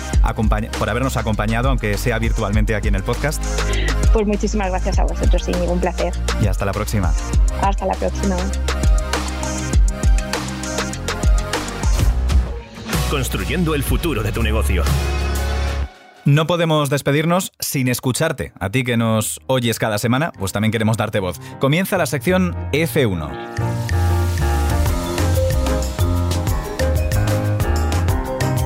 por 0.78 0.90
habernos 0.90 1.18
acompañado, 1.18 1.70
aunque 1.70 1.98
sea 1.98 2.20
virtualmente 2.20 2.76
aquí 2.76 2.88
en 2.88 2.96
el 2.96 3.04
podcast. 3.04 3.44
Pues 4.14 4.26
muchísimas 4.26 4.70
gracias 4.70 5.00
a 5.00 5.04
vosotros, 5.04 5.44
sin 5.44 5.60
ningún 5.60 5.80
placer. 5.80 6.14
Y 6.42 6.48
hasta 6.48 6.66
la 6.66 6.74
próxima. 6.74 7.14
Hasta 7.62 7.86
la 7.86 7.94
próxima. 7.94 8.36
Construyendo 13.10 13.76
el 13.76 13.84
futuro 13.84 14.24
de 14.24 14.32
tu 14.32 14.42
negocio. 14.42 14.84
No 16.26 16.48
podemos 16.48 16.90
despedirnos 16.90 17.52
sin 17.60 17.88
escucharte. 17.88 18.52
A 18.60 18.72
ti 18.72 18.84
que 18.84 18.98
nos 18.98 19.40
oyes 19.46 19.78
cada 19.78 20.00
semana, 20.00 20.32
pues 20.40 20.52
también 20.52 20.72
queremos 20.72 20.98
darte 20.98 21.20
voz. 21.20 21.40
Comienza 21.60 22.00
la 22.00 22.08
sección 22.08 22.56
F1. 22.72 23.95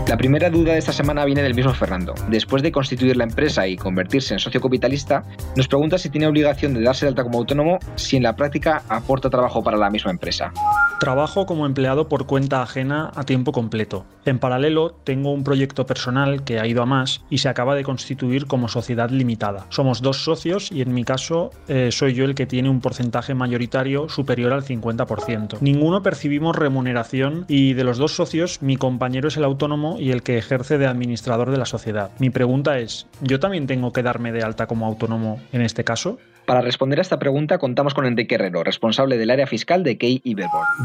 La 0.10 0.18
primera 0.18 0.50
duda 0.50 0.74
de 0.74 0.80
esta 0.80 0.92
semana 0.92 1.24
viene 1.24 1.44
del 1.44 1.54
mismo 1.54 1.72
Fernando. 1.72 2.16
Después 2.30 2.64
de 2.64 2.72
constituir 2.72 3.16
la 3.16 3.26
empresa 3.26 3.68
y 3.68 3.78
convertirse 3.78 4.34
en 4.34 4.40
socio 4.40 4.60
capitalista, 4.60 5.24
nos 5.56 5.68
pregunta 5.68 6.00
si 6.00 6.10
tiene 6.10 6.26
obligación 6.26 6.74
de 6.74 6.82
darse 6.82 7.06
de 7.06 7.10
alta 7.10 7.22
como 7.22 7.38
autónomo 7.38 7.78
si 7.94 8.18
en 8.18 8.24
la 8.24 8.36
práctica 8.36 8.82
aporta 8.90 9.30
trabajo 9.30 9.64
para 9.64 9.78
la 9.78 9.92
misma 9.92 10.10
empresa. 10.10 10.52
Trabajo 11.00 11.46
como 11.46 11.68
empleado 11.68 12.10
por 12.10 12.26
cuenta 12.26 12.64
ajena 12.64 13.12
a 13.16 13.24
tiempo 13.24 13.52
completo. 13.52 14.04
En 14.26 14.40
paralelo, 14.40 14.96
tengo 15.04 15.32
un 15.32 15.44
proyecto 15.44 15.86
personal 15.86 16.44
que 16.44 16.60
ha 16.60 16.66
ido 16.66 16.82
a 16.82 16.88
más 16.88 17.22
y 17.30 17.38
se 17.38 17.48
acaba 17.48 17.76
de 17.76 17.84
constituir 17.84 18.48
como 18.48 18.68
sociedad 18.68 19.12
limitada. 19.12 19.68
Somos 19.70 20.02
dos 20.02 20.24
socios 20.24 20.72
y 20.72 20.82
en 20.82 20.94
mi 20.94 21.04
caso 21.04 21.52
eh, 21.68 21.90
soy 21.92 22.16
yo 22.16 22.26
el 22.26 22.36
que 22.36 22.48
tiene 22.48 22.70
un 22.70 22.82
porcentaje 22.82 23.36
mayoritario 23.36 24.10
superior 24.10 24.54
al 24.54 24.64
50%. 24.64 25.62
Ninguno 25.62 26.02
percibimos 26.02 26.56
remuneración 26.56 27.46
y 27.48 27.74
de 27.74 27.84
los 27.84 28.00
dos 28.00 28.16
socios 28.16 28.62
mi 28.62 28.76
compañero 28.76 29.28
es 29.28 29.38
el 29.38 29.44
autónomo 29.44 29.99
y 30.00 30.12
el 30.12 30.24
que 30.24 30.38
ejerce 30.38 30.78
de 30.78 30.88
administrador 30.88 31.52
de 31.52 31.58
la 31.58 31.66
sociedad. 31.66 32.12
Mi 32.20 32.30
pregunta 32.30 32.80
es, 32.80 33.08
¿yo 33.22 33.40
también 33.40 33.68
tengo 33.68 33.94
que 33.94 34.04
darme 34.04 34.32
de 34.32 34.44
alta 34.44 34.68
como 34.68 34.86
autónomo 34.86 35.42
en 35.52 35.62
este 35.62 35.84
caso? 35.84 36.18
Para 36.46 36.62
responder 36.62 36.98
a 36.98 37.04
esta 37.04 37.20
pregunta 37.20 37.60
contamos 37.60 37.94
con 37.94 38.08
Enrique 38.08 38.34
Herrero, 38.34 38.64
responsable 38.64 39.20
del 39.20 39.30
área 39.30 39.46
fiscal 39.46 39.84
de 39.84 40.00
Key 40.00 40.22
y 40.24 40.36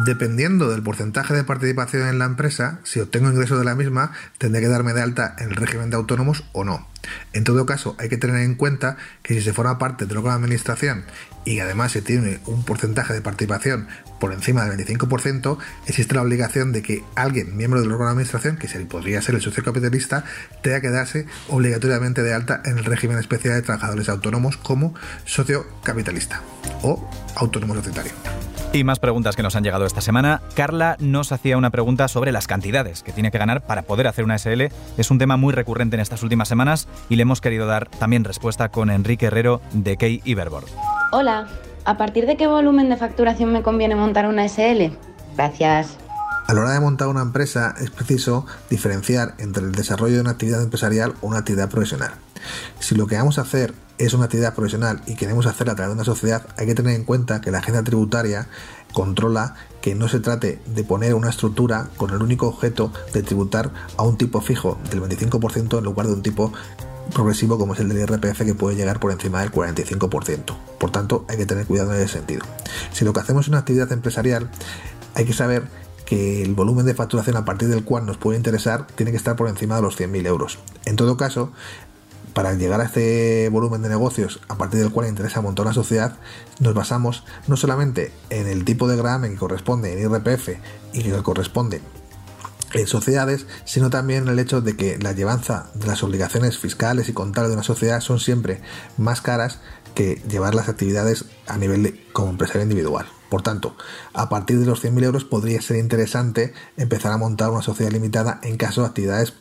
Dependiendo 0.05 0.68
del 0.68 0.83
porcentaje 0.83 1.33
de 1.33 1.42
participación 1.42 2.07
en 2.07 2.18
la 2.18 2.27
empresa, 2.27 2.81
si 2.83 3.00
obtengo 3.00 3.31
ingreso 3.31 3.59
de 3.59 3.64
la 3.64 3.74
misma, 3.74 4.12
tendré 4.37 4.61
que 4.61 4.68
darme 4.68 4.92
de 4.92 5.00
alta 5.00 5.35
en 5.38 5.48
el 5.48 5.57
régimen 5.57 5.88
de 5.88 5.96
autónomos 5.96 6.44
o 6.53 6.64
no. 6.64 6.87
En 7.32 7.44
todo 7.44 7.66
caso, 7.66 7.96
hay 7.98 8.08
que 8.08 8.16
tener 8.16 8.36
en 8.42 8.54
cuenta 8.54 8.96
que 9.22 9.34
si 9.34 9.42
se 9.42 9.52
forma 9.52 9.78
parte 9.78 10.06
de 10.06 10.14
la 10.14 10.34
administración 10.34 11.04
y 11.44 11.60
además 11.60 11.92
se 11.92 12.02
tiene 12.02 12.40
un 12.46 12.64
porcentaje 12.64 13.12
de 13.12 13.20
participación 13.20 13.86
por 14.18 14.32
encima 14.32 14.64
del 14.64 14.78
25%, 14.78 15.58
existe 15.86 16.14
la 16.14 16.22
obligación 16.22 16.72
de 16.72 16.82
que 16.82 17.04
alguien, 17.14 17.56
miembro 17.56 17.80
del 17.80 17.90
órgano 17.90 18.06
de 18.06 18.12
administración, 18.12 18.56
que 18.56 18.68
podría 18.86 19.20
ser 19.20 19.34
el 19.34 19.42
socio 19.42 19.62
capitalista, 19.62 20.24
tenga 20.62 20.80
que 20.80 20.90
darse 20.90 21.26
obligatoriamente 21.48 22.22
de 22.22 22.32
alta 22.32 22.62
en 22.64 22.78
el 22.78 22.84
régimen 22.84 23.18
especial 23.18 23.54
de 23.54 23.62
trabajadores 23.62 24.08
autónomos 24.08 24.56
como 24.56 24.94
socio 25.24 25.66
capitalista 25.82 26.42
o 26.82 27.10
autónomo 27.36 27.74
societario. 27.74 28.12
Y 28.74 28.82
más 28.82 28.98
preguntas 28.98 29.36
que 29.36 29.42
nos 29.44 29.54
han 29.54 29.62
llegado 29.62 29.86
esta 29.86 30.00
semana. 30.00 30.42
Carla 30.56 30.96
nos 30.98 31.30
hacía 31.30 31.56
una 31.56 31.70
pregunta 31.70 32.08
sobre 32.08 32.32
las 32.32 32.48
cantidades 32.48 33.04
que 33.04 33.12
tiene 33.12 33.30
que 33.30 33.38
ganar 33.38 33.64
para 33.64 33.82
poder 33.82 34.08
hacer 34.08 34.24
una 34.24 34.36
SL. 34.36 34.62
Es 34.98 35.12
un 35.12 35.18
tema 35.18 35.36
muy 35.36 35.52
recurrente 35.52 35.94
en 35.94 36.00
estas 36.00 36.24
últimas 36.24 36.48
semanas 36.48 36.88
y 37.09 37.16
le 37.16 37.22
hemos 37.22 37.40
querido 37.40 37.66
dar 37.66 37.88
también 37.88 38.24
respuesta 38.24 38.70
con 38.70 38.90
Enrique 38.90 39.26
Herrero 39.26 39.61
de 39.72 39.96
Key 39.96 40.22
Iberboard. 40.24 40.66
Hola, 41.12 41.46
¿a 41.85 41.96
partir 41.96 42.26
de 42.26 42.37
qué 42.37 42.46
volumen 42.46 42.88
de 42.88 42.96
facturación 42.96 43.52
me 43.52 43.62
conviene 43.62 43.96
montar 43.96 44.26
una 44.26 44.48
SL? 44.48 44.92
Gracias. 45.37 45.98
A 46.46 46.52
la 46.52 46.61
hora 46.61 46.72
de 46.72 46.80
montar 46.80 47.09
una 47.09 47.22
empresa 47.22 47.74
es 47.80 47.90
preciso 47.90 48.46
diferenciar 48.68 49.35
entre 49.38 49.64
el 49.64 49.72
desarrollo 49.72 50.16
de 50.16 50.20
una 50.20 50.33
actividad 50.33 50.62
empresarial 50.62 51.14
o 51.22 51.28
una 51.28 51.38
actividad 51.38 51.70
profesional. 51.70 52.12
Si 52.78 52.94
lo 52.94 53.07
que 53.07 53.16
vamos 53.16 53.38
a 53.38 53.42
hacer 53.42 53.74
es 53.96 54.12
una 54.12 54.24
actividad 54.24 54.54
profesional 54.54 55.00
y 55.07 55.14
queremos 55.14 55.46
hacerla 55.46 55.72
a 55.72 55.76
través 55.76 55.90
de 55.90 55.94
una 55.94 56.04
sociedad, 56.04 56.46
hay 56.59 56.66
que 56.66 56.74
tener 56.74 56.94
en 56.96 57.04
cuenta 57.04 57.40
que 57.40 57.50
la 57.50 57.59
agenda 57.59 57.83
tributaria 57.83 58.48
controla 58.94 59.54
que 59.83 59.94
no 59.94 60.09
se 60.09 60.20
trate 60.20 60.61
de 60.64 60.85
poner 60.85 61.14
una 61.14 61.28
estructura 61.28 61.90
con 61.98 62.11
el 62.11 62.22
único 62.22 62.48
objeto 62.48 62.90
de 63.12 63.22
tributar 63.22 63.70
a 63.98 64.02
un 64.02 64.16
tipo 64.16 64.40
fijo 64.40 64.78
del 64.90 65.02
25% 65.02 65.76
en 65.76 65.85
lugar 65.85 66.07
de 66.07 66.14
un 66.14 66.22
tipo 66.22 66.52
progresivo 67.12 67.59
como 67.59 67.74
es 67.74 67.80
el 67.80 67.88
del 67.88 67.98
IRPF 67.98 68.44
que 68.44 68.54
puede 68.54 68.76
llegar 68.76 68.98
por 69.00 69.12
encima 69.12 69.40
del 69.40 69.52
45%. 69.52 70.57
Por 70.78 70.90
tanto, 70.90 71.26
hay 71.28 71.37
que 71.37 71.44
tener 71.44 71.66
cuidado 71.66 71.92
en 71.92 72.00
ese 72.00 72.14
sentido. 72.14 72.42
Si 72.92 73.04
lo 73.04 73.12
que 73.12 73.20
hacemos 73.20 73.44
es 73.44 73.48
una 73.48 73.59
actividad 73.59 73.92
empresarial, 73.92 74.50
hay 75.14 75.26
que 75.26 75.35
saber 75.35 75.64
que 76.07 76.42
el 76.42 76.54
volumen 76.54 76.87
de 76.87 76.94
facturación 76.94 77.37
a 77.37 77.44
partir 77.44 77.68
del 77.68 77.85
cual 77.85 78.07
nos 78.07 78.16
puede 78.16 78.37
interesar 78.37 78.87
tiene 78.87 79.11
que 79.11 79.16
estar 79.16 79.37
por 79.37 79.48
encima 79.48 79.76
de 79.76 79.83
los 79.83 79.98
100.000 79.98 80.26
euros. 80.26 80.59
En 80.85 80.96
todo 80.96 81.16
caso, 81.16 81.52
para 82.34 82.52
llegar 82.54 82.80
a 82.80 82.84
este 82.84 83.48
volumen 83.48 83.82
de 83.82 83.88
negocios 83.88 84.40
a 84.48 84.58
partir 84.58 84.80
del 84.80 84.90
cual 84.90 85.08
interesa 85.08 85.40
montar 85.40 85.64
una 85.66 85.74
sociedad, 85.74 86.18
nos 86.58 86.74
basamos 86.74 87.24
no 87.46 87.56
solamente 87.56 88.12
en 88.30 88.48
el 88.48 88.64
tipo 88.64 88.88
de 88.88 88.96
gravamen 88.96 89.32
que 89.32 89.38
corresponde 89.38 89.92
en 89.92 90.00
IRPF 90.00 90.48
y 90.92 91.02
que 91.02 91.22
corresponde 91.22 91.80
en 92.74 92.86
sociedades, 92.86 93.46
sino 93.64 93.88
también 93.88 94.24
en 94.24 94.30
el 94.30 94.38
hecho 94.40 94.60
de 94.60 94.76
que 94.76 94.98
la 94.98 95.12
llevanza 95.12 95.70
de 95.74 95.86
las 95.86 96.02
obligaciones 96.02 96.58
fiscales 96.58 97.08
y 97.08 97.12
contables 97.12 97.50
de 97.50 97.54
una 97.54 97.62
sociedad 97.62 98.00
son 98.00 98.18
siempre 98.18 98.60
más 98.98 99.20
caras 99.20 99.60
que 99.94 100.20
llevar 100.28 100.56
las 100.56 100.68
actividades 100.68 101.24
a 101.46 101.56
nivel 101.56 101.84
de, 101.84 102.04
como 102.12 102.30
empresario 102.30 102.62
individual. 102.62 103.06
Por 103.30 103.42
tanto, 103.42 103.76
a 104.12 104.28
partir 104.28 104.58
de 104.58 104.66
los 104.66 104.84
100.000 104.84 105.04
euros 105.04 105.24
podría 105.24 105.60
ser 105.62 105.76
interesante 105.76 106.52
empezar 106.76 107.12
a 107.12 107.16
montar 107.16 107.50
una 107.50 107.62
sociedad 107.62 107.92
limitada 107.92 108.40
en 108.42 108.56
caso 108.56 108.82
de 108.82 108.88
actividades 108.88 109.34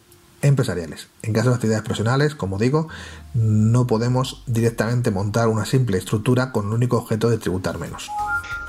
empresariales. 0.43 1.07
En 1.23 1.33
caso 1.33 1.49
de 1.49 1.55
actividades 1.55 1.83
profesionales, 1.83 2.35
como 2.35 2.59
digo, 2.59 2.87
no 3.33 3.87
podemos 3.87 4.43
directamente 4.45 5.09
montar 5.09 5.47
una 5.47 5.65
simple 5.65 5.97
estructura 5.97 6.51
con 6.51 6.67
el 6.67 6.73
único 6.73 6.97
objeto 6.97 7.29
de 7.29 7.37
tributar 7.37 7.79
menos. 7.79 8.09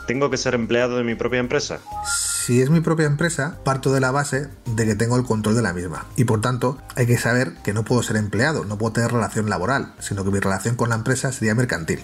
¿Tengo 0.06 0.30
que 0.30 0.36
ser 0.36 0.54
empleado 0.54 0.98
de 0.98 1.04
mi 1.04 1.14
propia 1.14 1.40
empresa? 1.40 1.80
Si 2.06 2.60
es 2.60 2.68
mi 2.68 2.80
propia 2.80 3.06
empresa, 3.06 3.58
parto 3.64 3.90
de 3.92 4.00
la 4.00 4.10
base 4.10 4.48
de 4.66 4.84
que 4.84 4.94
tengo 4.94 5.16
el 5.16 5.24
control 5.24 5.54
de 5.54 5.62
la 5.62 5.72
misma. 5.72 6.06
Y 6.16 6.24
por 6.24 6.42
tanto, 6.42 6.76
hay 6.94 7.06
que 7.06 7.16
saber 7.16 7.54
que 7.64 7.72
no 7.72 7.84
puedo 7.84 8.02
ser 8.02 8.16
empleado, 8.16 8.64
no 8.64 8.76
puedo 8.76 8.92
tener 8.92 9.12
relación 9.12 9.48
laboral, 9.48 9.94
sino 10.00 10.22
que 10.24 10.30
mi 10.30 10.40
relación 10.40 10.76
con 10.76 10.90
la 10.90 10.96
empresa 10.96 11.32
sería 11.32 11.54
mercantil. 11.54 12.00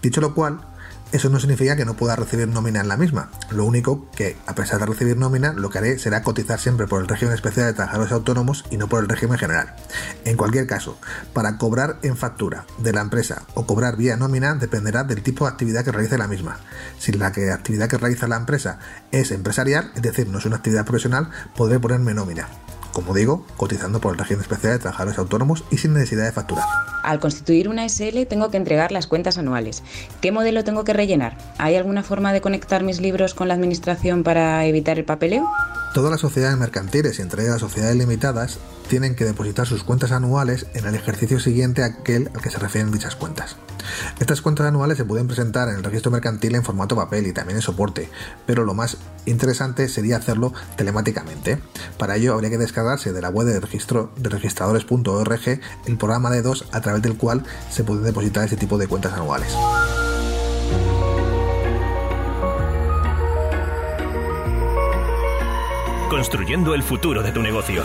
Dicho 0.00 0.20
lo 0.20 0.34
cual, 0.34 0.60
eso 1.12 1.28
no 1.28 1.38
significa 1.38 1.76
que 1.76 1.84
no 1.84 1.94
pueda 1.94 2.16
recibir 2.16 2.48
nómina 2.48 2.80
en 2.80 2.88
la 2.88 2.96
misma. 2.96 3.30
Lo 3.50 3.64
único 3.64 4.10
que, 4.12 4.36
a 4.46 4.54
pesar 4.54 4.80
de 4.80 4.86
recibir 4.86 5.16
nómina, 5.16 5.52
lo 5.52 5.68
que 5.70 5.78
haré 5.78 5.98
será 5.98 6.22
cotizar 6.22 6.58
siempre 6.58 6.86
por 6.86 7.02
el 7.02 7.08
régimen 7.08 7.34
especial 7.34 7.66
de 7.66 7.74
trabajadores 7.74 8.12
autónomos 8.12 8.64
y 8.70 8.78
no 8.78 8.88
por 8.88 9.02
el 9.02 9.08
régimen 9.08 9.38
general. 9.38 9.74
En 10.24 10.36
cualquier 10.36 10.66
caso, 10.66 10.98
para 11.32 11.58
cobrar 11.58 11.98
en 12.02 12.16
factura 12.16 12.64
de 12.78 12.92
la 12.92 13.02
empresa 13.02 13.42
o 13.54 13.66
cobrar 13.66 13.96
vía 13.96 14.16
nómina 14.16 14.54
dependerá 14.54 15.04
del 15.04 15.22
tipo 15.22 15.44
de 15.44 15.50
actividad 15.50 15.84
que 15.84 15.92
realice 15.92 16.18
la 16.18 16.28
misma. 16.28 16.58
Si 16.98 17.12
la 17.12 17.26
actividad 17.26 17.88
que 17.88 17.98
realiza 17.98 18.26
la 18.26 18.36
empresa 18.36 18.78
es 19.10 19.30
empresarial, 19.30 19.92
es 19.94 20.02
decir, 20.02 20.28
no 20.28 20.38
es 20.38 20.46
una 20.46 20.56
actividad 20.56 20.86
profesional, 20.86 21.28
podré 21.54 21.78
ponerme 21.78 22.14
nómina 22.14 22.48
como 22.92 23.14
digo, 23.14 23.44
cotizando 23.56 24.00
por 24.00 24.12
el 24.12 24.18
régimen 24.18 24.42
especial 24.42 24.74
de 24.74 24.78
trabajadores 24.78 25.18
autónomos 25.18 25.64
y 25.70 25.78
sin 25.78 25.94
necesidad 25.94 26.24
de 26.24 26.32
facturar. 26.32 26.64
Al 27.02 27.18
constituir 27.18 27.68
una 27.68 27.88
SL 27.88 28.26
tengo 28.28 28.50
que 28.50 28.56
entregar 28.56 28.92
las 28.92 29.06
cuentas 29.06 29.38
anuales. 29.38 29.82
¿Qué 30.20 30.32
modelo 30.32 30.64
tengo 30.64 30.84
que 30.84 30.92
rellenar? 30.92 31.36
¿Hay 31.58 31.76
alguna 31.76 32.02
forma 32.02 32.32
de 32.32 32.40
conectar 32.40 32.82
mis 32.84 33.00
libros 33.00 33.34
con 33.34 33.48
la 33.48 33.54
administración 33.54 34.22
para 34.22 34.64
evitar 34.66 34.98
el 34.98 35.04
papeleo? 35.04 35.48
Todas 35.94 36.10
las 36.10 36.20
sociedades 36.20 36.56
mercantiles 36.58 37.18
y 37.18 37.22
entre 37.22 37.42
ellas 37.42 37.54
las 37.54 37.60
sociedades 37.60 37.96
limitadas 37.96 38.58
tienen 38.88 39.14
que 39.14 39.24
depositar 39.24 39.66
sus 39.66 39.84
cuentas 39.84 40.12
anuales 40.12 40.66
en 40.74 40.86
el 40.86 40.94
ejercicio 40.94 41.38
siguiente 41.38 41.82
a 41.82 41.86
aquel 41.86 42.30
al 42.34 42.40
que 42.40 42.50
se 42.50 42.58
refieren 42.58 42.92
dichas 42.92 43.16
cuentas. 43.16 43.56
Estas 44.20 44.40
cuentas 44.40 44.66
anuales 44.66 44.98
se 44.98 45.04
pueden 45.04 45.26
presentar 45.26 45.68
en 45.68 45.76
el 45.76 45.84
registro 45.84 46.10
mercantil 46.10 46.54
en 46.54 46.64
formato 46.64 46.96
papel 46.96 47.26
y 47.26 47.32
también 47.32 47.56
en 47.56 47.62
soporte, 47.62 48.08
pero 48.46 48.64
lo 48.64 48.74
más 48.74 48.96
interesante 49.26 49.88
sería 49.88 50.16
hacerlo 50.16 50.52
telemáticamente. 50.76 51.58
Para 51.98 52.16
ello 52.16 52.34
habría 52.34 52.50
que 52.50 52.58
descargarse 52.58 53.12
de 53.12 53.20
la 53.20 53.30
web 53.30 53.46
de, 53.46 53.60
registro, 53.60 54.12
de 54.16 54.28
registradores.org 54.28 55.60
el 55.86 55.98
programa 55.98 56.30
de 56.30 56.42
dos 56.42 56.66
a 56.72 56.80
través 56.80 57.02
del 57.02 57.16
cual 57.16 57.44
se 57.70 57.84
pueden 57.84 58.04
depositar 58.04 58.44
ese 58.44 58.56
tipo 58.56 58.78
de 58.78 58.86
cuentas 58.86 59.12
anuales. 59.14 59.52
construyendo 66.22 66.74
el 66.74 66.84
futuro 66.84 67.20
de 67.22 67.32
tu 67.32 67.42
negocio. 67.42 67.82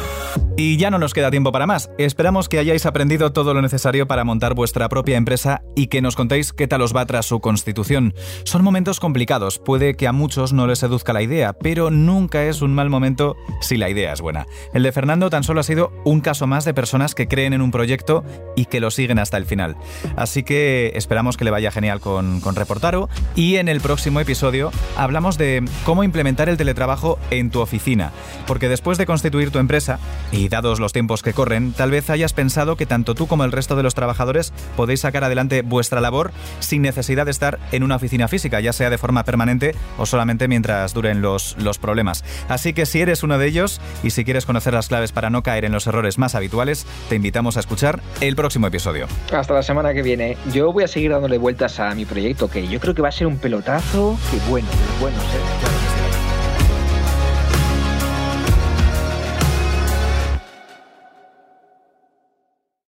Y 0.59 0.77
ya 0.77 0.89
no 0.89 0.97
nos 0.97 1.13
queda 1.13 1.29
tiempo 1.29 1.51
para 1.51 1.67
más. 1.67 1.91
Esperamos 1.99 2.49
que 2.49 2.57
hayáis 2.57 2.87
aprendido 2.87 3.31
todo 3.31 3.53
lo 3.53 3.61
necesario 3.61 4.07
para 4.07 4.23
montar 4.23 4.55
vuestra 4.55 4.89
propia 4.89 5.15
empresa 5.15 5.61
y 5.75 5.85
que 5.85 6.01
nos 6.01 6.15
contéis 6.15 6.51
qué 6.51 6.67
tal 6.67 6.81
os 6.81 6.95
va 6.95 7.05
tras 7.05 7.27
su 7.27 7.39
constitución. 7.41 8.15
Son 8.43 8.63
momentos 8.63 8.99
complicados, 8.99 9.59
puede 9.59 9.93
que 9.93 10.07
a 10.07 10.13
muchos 10.13 10.53
no 10.53 10.65
les 10.65 10.79
seduzca 10.79 11.13
la 11.13 11.21
idea, 11.21 11.53
pero 11.53 11.91
nunca 11.91 12.43
es 12.45 12.63
un 12.63 12.73
mal 12.73 12.89
momento 12.89 13.35
si 13.61 13.77
la 13.77 13.87
idea 13.91 14.11
es 14.11 14.19
buena. 14.19 14.47
El 14.73 14.81
de 14.81 14.91
Fernando 14.91 15.29
tan 15.29 15.43
solo 15.43 15.59
ha 15.59 15.63
sido 15.63 15.93
un 16.05 16.21
caso 16.21 16.47
más 16.47 16.65
de 16.65 16.73
personas 16.73 17.13
que 17.13 17.27
creen 17.27 17.53
en 17.53 17.61
un 17.61 17.69
proyecto 17.69 18.23
y 18.55 18.65
que 18.65 18.79
lo 18.79 18.89
siguen 18.89 19.19
hasta 19.19 19.37
el 19.37 19.45
final. 19.45 19.77
Así 20.15 20.41
que 20.41 20.91
esperamos 20.95 21.37
que 21.37 21.45
le 21.45 21.51
vaya 21.51 21.69
genial 21.69 21.99
con, 21.99 22.41
con 22.41 22.55
Reportaro 22.55 23.09
y 23.35 23.57
en 23.57 23.69
el 23.69 23.79
próximo 23.79 24.19
episodio 24.21 24.71
hablamos 24.95 25.37
de 25.37 25.63
cómo 25.85 26.03
implementar 26.03 26.49
el 26.49 26.57
teletrabajo 26.57 27.19
en 27.29 27.51
tu 27.51 27.59
oficina 27.59 28.11
porque 28.47 28.69
después 28.69 28.97
de 28.97 29.05
constituir 29.05 29.51
tu 29.51 29.59
empresa, 29.59 29.99
y 30.31 30.46
dados 30.49 30.79
los 30.79 30.93
tiempos 30.93 31.21
que 31.21 31.33
corren, 31.33 31.73
tal 31.73 31.91
vez 31.91 32.09
hayas 32.09 32.33
pensado 32.33 32.75
que 32.75 32.85
tanto 32.85 33.15
tú 33.15 33.27
como 33.27 33.43
el 33.43 33.51
resto 33.51 33.75
de 33.75 33.83
los 33.83 33.95
trabajadores 33.95 34.53
podéis 34.75 35.01
sacar 35.01 35.23
adelante 35.23 35.61
vuestra 35.61 36.01
labor 36.01 36.31
sin 36.59 36.81
necesidad 36.81 37.25
de 37.25 37.31
estar 37.31 37.59
en 37.71 37.83
una 37.83 37.95
oficina 37.95 38.27
física, 38.27 38.59
ya 38.59 38.73
sea 38.73 38.89
de 38.89 38.97
forma 38.97 39.23
permanente 39.23 39.75
o 39.97 40.05
solamente 40.05 40.47
mientras 40.47 40.93
duren 40.93 41.21
los, 41.21 41.55
los 41.59 41.77
problemas. 41.79 42.23
Así 42.47 42.73
que 42.73 42.85
si 42.85 43.01
eres 43.01 43.23
uno 43.23 43.37
de 43.37 43.47
ellos 43.47 43.81
y 44.03 44.11
si 44.11 44.25
quieres 44.25 44.45
conocer 44.45 44.73
las 44.73 44.87
claves 44.87 45.11
para 45.11 45.29
no 45.29 45.43
caer 45.43 45.65
en 45.65 45.71
los 45.71 45.87
errores 45.87 46.17
más 46.17 46.35
habituales, 46.35 46.85
te 47.09 47.15
invitamos 47.15 47.57
a 47.57 47.59
escuchar 47.59 48.01
el 48.21 48.35
próximo 48.35 48.67
episodio. 48.67 49.07
Hasta 49.31 49.53
la 49.53 49.63
semana 49.63 49.93
que 49.93 50.01
viene. 50.01 50.37
Yo 50.53 50.71
voy 50.71 50.83
a 50.83 50.87
seguir 50.87 51.11
dándole 51.11 51.37
vueltas 51.37 51.79
a 51.79 51.93
mi 51.95 52.05
proyecto, 52.05 52.49
que 52.49 52.67
yo 52.67 52.79
creo 52.79 52.95
que 52.95 53.01
va 53.01 53.09
a 53.09 53.11
ser 53.11 53.27
un 53.27 53.37
pelotazo 53.37 54.17
que 54.31 54.49
bueno, 54.49 54.67
bueno. 54.99 55.17